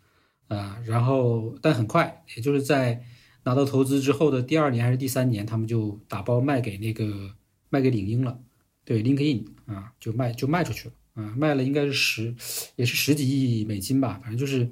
[0.48, 3.04] 啊，然后但很快，也就是在
[3.44, 7.36] 拿到投资之后的第二年还是第三年，他们就打包卖给那个
[7.68, 8.40] 卖给领英了，
[8.84, 12.34] 对，LinkedIn 啊，就卖就卖出去了，啊，卖了应该是十
[12.74, 14.68] 也是十几亿美金吧，反正就是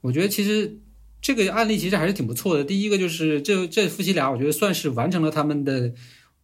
[0.00, 0.80] 我觉得其实。
[1.20, 2.62] 这个案例其实还是挺不错的。
[2.62, 5.92] 第一个就是这这夫妻俩，我觉得算是完成了他们的。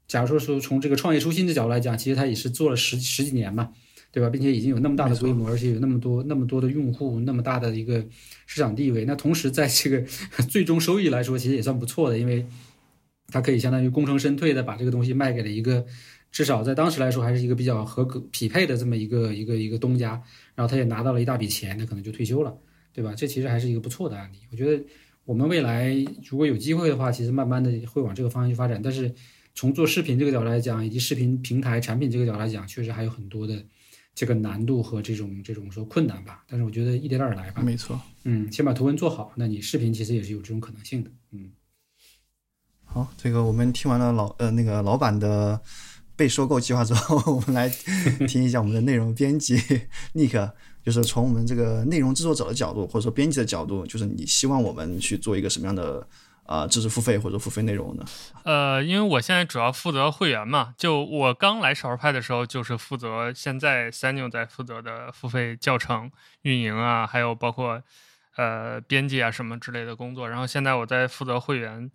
[0.06, 3.70] 假如说说从这个创业初心的角度来讲，其实他也是做了十十几年嘛，
[4.12, 4.28] 对吧？
[4.28, 8.04] 并且已经有那么大的规模，而且有那么多那么多的用户，那么大的一个
[8.46, 9.04] 市场地位。
[9.04, 10.00] 那同时在这个
[10.48, 12.46] 最终收益来说，其实也算不错的，因为
[13.28, 15.84] 他可以相当于功成身退的把这个东西卖给了一个
[16.30, 20.22] 至少在当时来说还是一个比较合格匹配的这么一个一个一个东家，
[20.54, 22.56] 然后他也拿到了一大笔钱，那可能就退休了。
[22.92, 23.12] 对吧？
[23.16, 24.36] 这其实还是一个不错的案例。
[24.52, 24.80] 我觉得
[25.24, 25.92] 我们未来
[26.30, 28.80] 如果有机会的话，其实慢慢的会往这个方向去发展。
[28.80, 29.12] 但是
[29.54, 33.64] 从做视频这个角度来讲，以及视频平台产品这个角度来讲，确实还有很多的
[34.14, 36.44] 这个难度和这种这种说困难吧。
[36.48, 37.62] 但是我觉得一点点来吧。
[37.62, 41.10] 没错，嗯，先把图文做好，那你视频其实也是有这种可能性的。
[41.30, 41.52] 嗯，
[42.84, 45.60] 好，这个我们听完了老呃那个老板的
[46.16, 47.68] 被收购计划之后， 我们来
[48.26, 49.56] 听一下我们的内容编辑
[50.14, 50.52] Nick，
[50.84, 56.06] 就是从我们这个内容制作者的角度，或者说编辑的角度，就是你希望我们去做一个什么样的
[56.46, 58.04] 啊知识付费或者付费内容呢？
[58.44, 66.10] 呃，因为我现在主要负责会员嘛，就我刚来少儿派的时候，就是负责现在三牛在负责的付费教程
[66.42, 67.82] 运营啊，还有包括
[68.36, 70.28] 呃编辑啊什么之类的工作。
[70.28, 71.90] 然后现在我在负责会员。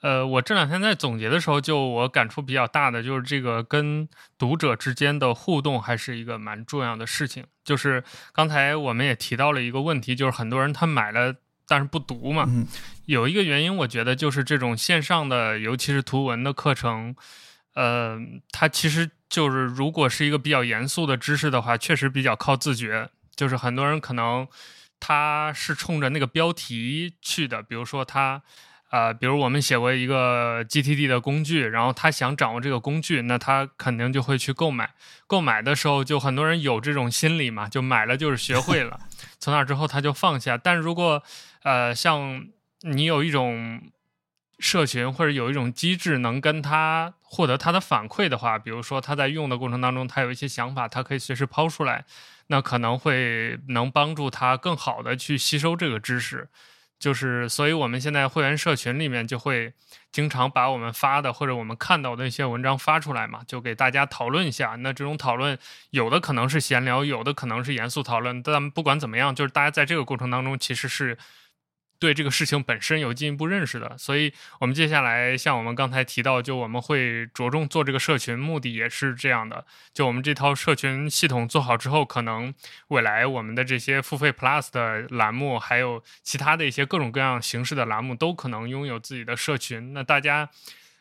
[0.00, 7.46] 呃，我这两天在总结的时候，就我感触比较大的就是这个跟读者之间的互动还是一个蛮重要的事情。
[7.64, 11.34] 就是刚才我们也提到了一个问题，就是很多人他买了
[11.66, 12.44] 但是不读嘛。
[12.48, 12.66] 嗯
[13.06, 17.14] 有一个原因，我觉得就是这种线上的，尤其是图文的课程，
[17.74, 18.18] 呃，
[18.50, 23.10] 它其实就是如果是一个比较严肃的知识的话，确实比较靠自觉。
[23.36, 24.48] 就是很多人可能
[24.98, 28.42] 他是冲着那个标题去的，比如说他。
[28.90, 34.94] 呃，比如我们写过一个 GTD 的工具，然后他想掌握这个工具，那他肯定就会去购买。
[35.26, 39.00] 购买的时候，就很多人有这种心理嘛，就买了就是学会了，
[39.40, 40.56] 从那之后他就放下。
[40.56, 41.20] 但如果
[41.64, 42.46] 呃，像
[42.82, 43.80] 你有一种
[44.58, 52.04] 社群或者有一种机制能跟他获得他的反馈的话，比如说他在用的过程当中，他有一些想法，他可以随时抛出来，
[52.48, 56.48] 那可能会能帮助他更好的去吸收这个知识。
[56.98, 59.72] 就是，所以我们现在会员社群里面就会
[60.12, 64.76] 经常把我们发的或者我们看到的一些文章发出来嘛，就给大家讨论一下。
[64.78, 65.58] 那这种讨论
[65.90, 68.42] 有的可能是闲聊，有的可能是严肃讨论。
[68.42, 71.16] 但不管怎么样，就是大家在这个过程当中其实是。
[72.04, 74.30] 对这个事情本身有进一步认识的，所以
[74.60, 79.64] 我们接下来像我们刚才提到，就我们会着重做这个社群，目的也是这样的。
[79.94, 82.52] 就我们这套社群系统做好之后，可能
[82.88, 89.94] 未来我们的这些付费 Plus 的栏目，还有其他的一些各种各样形式的栏目，都可能拥有自己的社群。
[89.94, 90.50] 那大家，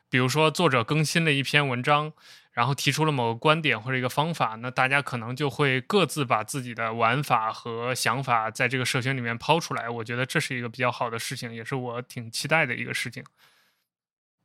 [0.10, 2.14] 比如说作者更新了一篇文章。
[2.54, 9.90] 然后提出了某个观点或者一个方法，那大家可能就会各自把自己的玩法和想法在这个社群里面抛出来。
[9.90, 13.24] 我觉得这是一个比较好的事情，也是我挺期待的一个事情。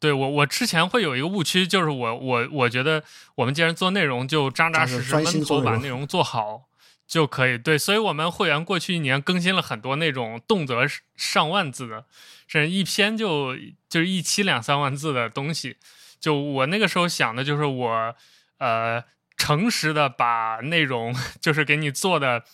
[0.01, 3.05] 对我，我之前会有一个误区，就是我我我觉得
[3.35, 6.69] 我们既然做内容，就扎扎实实闷头把内容做好
[7.07, 7.59] 就可以。
[7.59, 12.07] 对，所以我们会员过去一年更新了很多那种动辄上万字的，
[12.47, 13.55] 甚至一篇就
[13.89, 15.77] 就是一期两三万字的东西。
[16.21, 18.15] 就我那个时候想的，就是我，
[18.59, 19.05] 呃，
[19.37, 22.45] 诚实的把内容 就是给你做的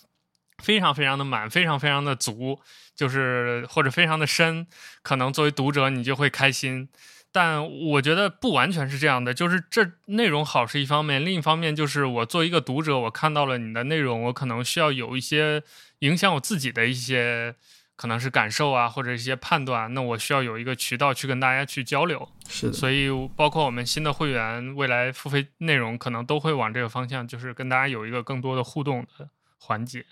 [0.58, 2.60] 非常非常的满，非常非常的足，
[2.94, 4.66] 就是或者非常的深，
[5.02, 6.88] 可能作为读者你就会开心。
[7.32, 15.62] 但我觉得不完全是这样的，就是这内容好是一方面，另一方面就是我作为一个读者，我看到了你的内容，我可能需要有一些
[16.00, 17.54] 影响我自己的一些。
[17.96, 22.28] 可能是感受啊，或者一些判断，那我需要有一个渠道去跟大家去交流。
[22.48, 29.28] 是的，所以包括我们新的会员，未来付费内容可能都会往这个方向，就是跟大家有一个更多的互动的
[29.58, 30.04] 环节。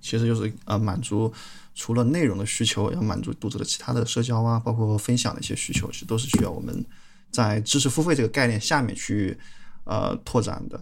[0.00, 1.32] 其实就是呃，满足
[1.74, 6.84] 除了内容的需求，要满足读者的其他的社交啊，包括分享的一些需求，其实都是需要我们
[7.30, 9.36] 在知识付费这个概念下面去
[9.84, 10.80] 呃拓展的。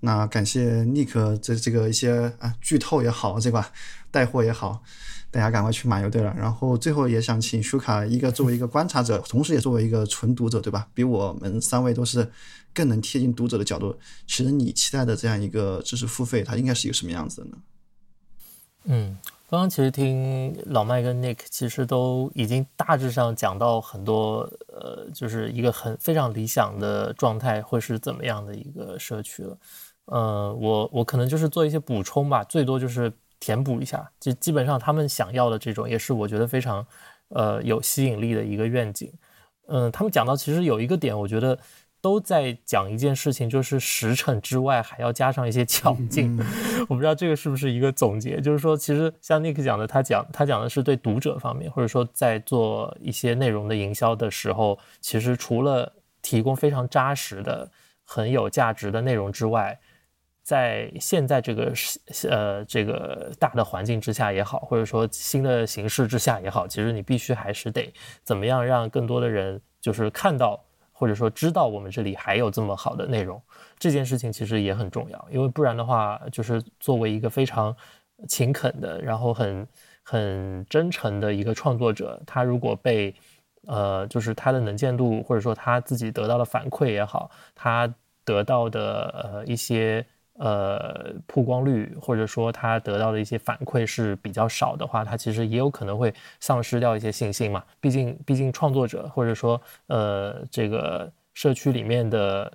[0.00, 3.72] 那感谢 Nick 这这个一些啊剧透也好，对吧？
[4.10, 4.82] 带货也好。
[5.30, 6.34] 大家赶快去买就对了。
[6.36, 10.88] 然后最后也想请舒卡，一个作为一个观察者，同时也作为一个纯读者，对吧？
[10.92, 12.28] 比我们三位都是
[12.74, 13.96] 更能贴近读者的角度。
[14.26, 17.58] 其实你期待的这样一个知识付费，它应该是一个什么样子的呢？
[18.84, 19.16] 嗯，
[19.48, 29.56] 刚刚其实听老麦跟 Nick 其实都已经大致上讲到很多，呃，就是一个很非常理想的状态会是怎么样的一个社区了。
[30.06, 33.12] 呃，我我可能就是做一些补充吧，最多就是。
[33.40, 36.86] 填补一下，就基本上他们想要的这种，也是我觉得非常，
[37.30, 39.10] 呃，有吸引力的一个愿景。
[39.66, 41.58] 嗯，他们讲到其实有一个点，我觉得
[42.00, 46.38] 都在讲一件事情，就是实诚之外还要加上一些巧劲。
[46.88, 57.70] 我不知道这个是不是一个总结，就是说，其实像 Nick 讲的，他讲他讲的是对读者方面，或者说在做一些内容的营销的时候，其实除了提供非常扎实的、
[58.04, 59.78] 很有价值的内容之外，
[60.50, 61.72] 在现在这个
[62.28, 67.94] 呃这个大的环境之下也好，或者说新的形势之下也好，其实你必须还是得
[68.24, 70.60] 怎么样让更多的人就是看到
[70.92, 73.40] 或者说知道我们这里还有这么好的内容，
[73.78, 77.76] 这件事情其实也很重要，因为不然的话，就是作为一个非常
[78.26, 79.64] 勤恳的，然后很
[80.02, 83.14] 很真诚的一个创作者，他如果被
[83.68, 87.94] 呃就是他的能见度或者说他自己得到的反馈也好，他
[88.24, 88.82] 得到的
[89.22, 90.04] 呃一些。
[90.40, 97.62] 呃曝光率或者说他得到的一些反馈是比较少的话，他其实也有可能会丧失掉一些信心嘛。
[97.80, 102.52] 毕竟，毕竟创作者或者说呃这个社区里面的。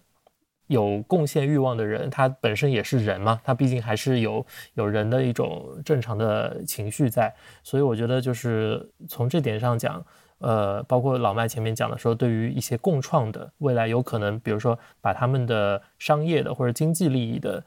[0.67, 7.31] 有贡献欲望的人，他本身也是人嘛，他毕竟还是有有人的一种正常的情绪在，
[7.61, 10.03] 所以我觉得就是从这点上讲，
[10.39, 17.63] 呃，包括老麦前面讲的说，对于一些共创的未来，有可能比如说把他们的商业的或者经济利益的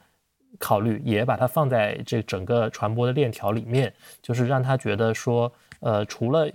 [0.57, 6.49] 考虑，也把它放在这整个传播的链条里面，就是让他觉得说，呃，除了。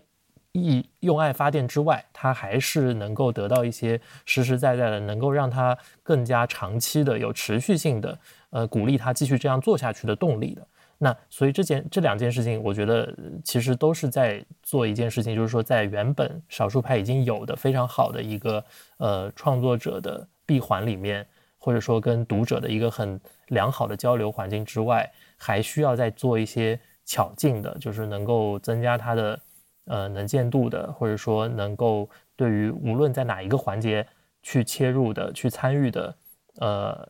[0.57, 8.17] 以用爱发电之外，它还是能够得到一些实实在在的，能够让它更加长期的、有持续性的，
[8.51, 10.65] 呃，鼓励他继续这样做下去的动力的。
[10.99, 18.65] 那所以这件这两件事情，我觉得其实都是在做一件事情，就是说在原本少数派已经有的非常好的一个
[18.99, 21.27] 呃创作者的闭环里面，
[21.65, 29.41] 或者说跟读者的一个很良好的交流环境之外，还需要再做一些巧劲的，就是能够增加它的。
[29.87, 34.07] 呃，能见度的，或者说能够对于无论在哪一个环节
[34.43, 36.17] 去切入的、去参与的，
[36.57, 37.07] 呃，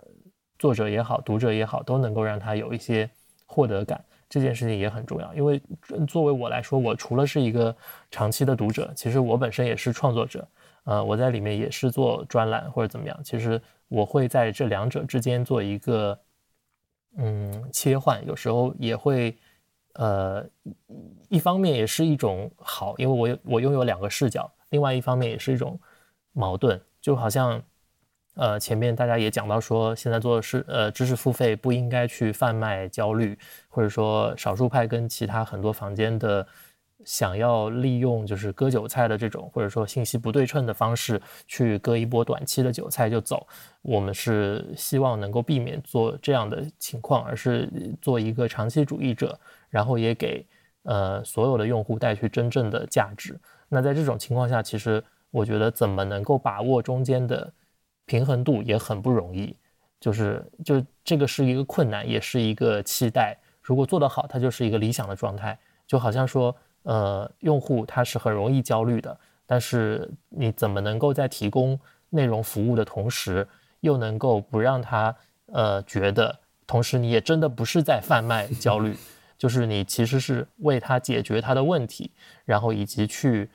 [0.58, 3.08] 作者也好，读者也好，都能够让他有一些
[3.46, 5.32] 获得感，这件事情也很重要。
[5.34, 5.62] 因为
[6.08, 7.72] 作为我来说，我除了是一个
[8.10, 10.44] 长期的读者，其实我本身也是创作者，
[10.82, 16.18] 呃，我在里面也是做专栏或者怎么样，其实我会在这两者之间做一个
[17.16, 19.36] 嗯切换，有时候也会。
[19.96, 20.44] 呃，
[21.28, 25.78] 一方面也是一种好，因为我我拥有两个视角；另外一方面也是一种
[26.32, 27.62] 矛盾，就好像，
[28.34, 36.44] 呃，前面大家也讲到说，现在做的是呃知识付费不应该去贩卖焦虑，或者说少数派跟其他很多房间的。
[37.04, 43.46] 想要利用就是割韭菜的这种，或者说信息不对称的方式去割一波短期的韭菜就走，
[43.82, 49.38] 我们是希望能够避免做这样的情况，而是做一个长期主义者，
[49.68, 50.46] 然后也给
[50.84, 53.38] 呃所有的用户带去真正的价值。
[53.68, 57.52] 那在这种情况下，其实我觉得怎么能够把握中间的
[58.06, 59.54] 平衡度也很不容易，
[60.00, 63.36] 就是就这个是一个困难，也是一个期待。
[63.60, 66.56] 如果做得好，它就是一个理想的状态，就好像说。
[66.84, 71.78] 呃，用户他是很容易焦虑的，但是你怎么能够在提供
[72.08, 73.46] 内容服务的同时，
[73.80, 75.14] 又能够不让他
[75.46, 78.96] 呃觉得，同时你也真的不是在贩卖 焦虑，
[79.36, 82.10] 就是你其实是为他解决他的问题，
[82.44, 83.50] 然后以及去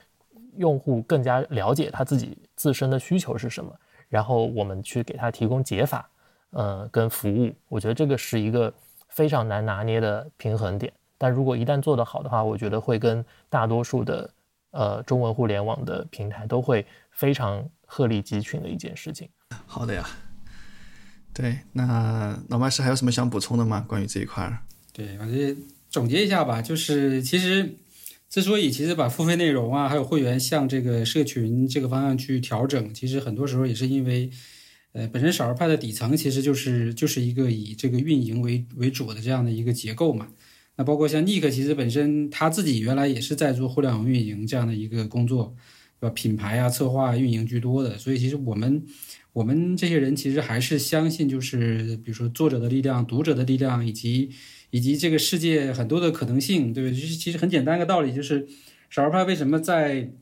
[0.58, 3.74] 用户更加了解他自己自身的需求是什么，
[4.10, 6.10] 然后我们去给他提供解法，
[6.50, 8.74] 呃，跟服务，我觉得这个是一个
[9.08, 10.92] 非常难拿捏的平衡点。
[11.20, 14.34] 但如果一旦做得好的话，我觉得会跟大多数的
[14.72, 19.30] 呃中文互联网的平台都会非常鹤立鸡群的一件事情。
[19.66, 20.10] 好的呀，
[21.34, 23.86] 对，那老麦是还有什么想补充的吗？
[23.88, 24.60] 关于这一块儿？
[24.94, 27.76] 对，我觉得总结一下吧，就是其实
[28.30, 34.30] 之所以其实把付费内容啊，还有会员向这个社群这个方向去调整，其实很多时候也是因为，
[34.94, 40.28] 呃，本身少儿派的底层其实就是就是一个以这个运营为为主的这样的一个结构嘛。
[40.80, 45.54] 那包括像 Nick，其实本身他自己原来也是在做互联网运营这样的一个工作，
[46.00, 46.14] 对吧？
[46.14, 48.82] 品牌啊、策划、运营居多的，所以其实我们
[49.34, 54.30] 我们这些人其实还是相信，就是比如说作者的力量、读者的力量，以及
[54.70, 56.98] 以及这个世界很多的可能性，对不对？
[56.98, 58.48] 其实其实很简单一个道理，就是
[58.90, 60.14] 少儿派为什么在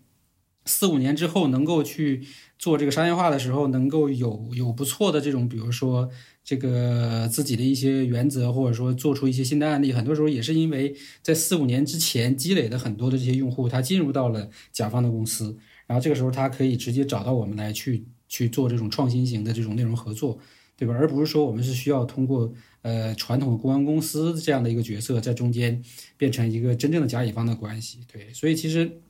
[0.66, 2.24] 四五年之后能够去
[2.58, 6.10] 做这个商业化的时候，能够有有不错的这种，比如说。
[6.48, 20.40] 这个自己的一些原则，或者说做出一些新的案例，很多时候也是因为在四五年之前积累的很多的这些用户，他进入到了甲方的公司，然后这个时候他可以直接找到我们来去去做这种创新型的这种内容合作，
[20.78, 20.94] 对吧？
[20.94, 22.50] 而不是说我们是需要通过
[22.82, 25.84] 呃传统的公关公司这样的一个角色在中间
[26.16, 28.34] 变成一个真正的甲乙方的关系，对。
[28.34, 29.02] 所以其实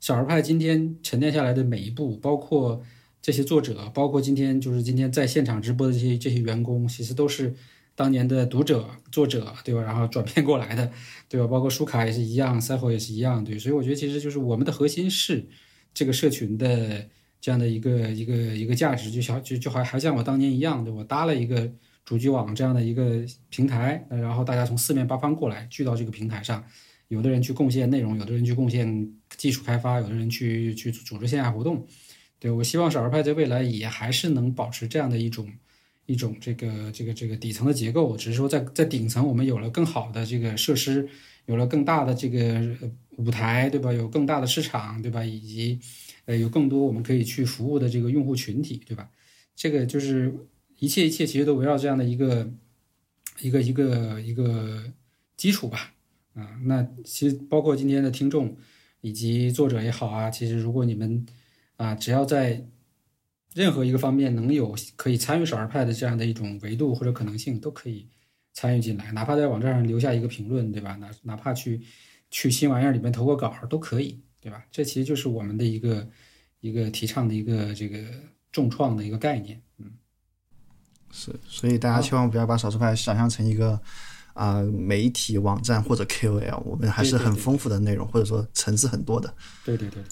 [0.00, 2.82] 小儿派今天沉淀下来的每一步，包括。
[3.22, 7.54] 这些作者，包括今天就是今天在现场直播的这些这些员工，其实都是
[7.94, 9.82] 当年的读者、作者，对吧？
[9.82, 10.90] 然后转变过来的，
[11.28, 11.46] 对吧？
[11.46, 13.56] 包括舒卡也是一样，赛后也是一样，对。
[13.56, 15.46] 所以我觉得其实就是我们的核心是
[15.94, 17.06] 这个社群的
[17.40, 21.70] 这样的一个一个一个价值，就像就就还还像我当年一样，对我搭了一个
[22.04, 26.64] 主机网这样的一个平台，然后大家从四面八方过来聚到这个平台上，
[27.06, 31.86] 有的人去贡献内容，有的人去贡献技术开发，有的人去去组织线下活动。
[32.42, 35.48] 对，我希望少儿派在未来也还是能保持这样的一种
[36.06, 41.08] 一种这个这个这个底层的结构，只是说在在顶层我们有了更好的这个设施，
[41.46, 42.60] 有了更大的这个
[43.10, 43.92] 舞台，对吧？
[43.92, 45.24] 有更大的市场，对吧？
[45.24, 45.78] 以及
[46.24, 49.08] 呃有更多我们可以去服务的这个用户群体，对吧？
[49.54, 50.34] 这个就是
[50.80, 52.50] 一切一切其实都围绕这样的一个
[53.40, 54.82] 一个一个一个
[55.36, 55.94] 基础吧。
[56.34, 58.56] 啊，那其实包括今天的听众
[59.00, 61.24] 以及作者也好啊，其实如果你们
[61.82, 62.64] 啊，只要在
[63.54, 68.08] 任何一个方面能有可以参与少儿派的这样的一种维度或者可能性，都可以
[68.52, 70.94] 参与进来，哪怕在网站上留下一个评论，对吧？
[70.96, 71.82] 哪哪怕去
[72.30, 74.64] 去新玩意儿里面投个稿都可以，对吧？
[74.70, 76.08] 这其实就是我们的一个
[76.60, 77.98] 一个提倡的一个这个
[78.52, 79.90] 重创的一个概念，嗯，
[81.10, 83.80] 是，所以大家千万不要把少数派想象成一个
[84.34, 89.34] 啊、媒体网站或者 KOL，我们还是很丰富的内容，或者说层次很多的。
[89.64, 90.02] 对对对。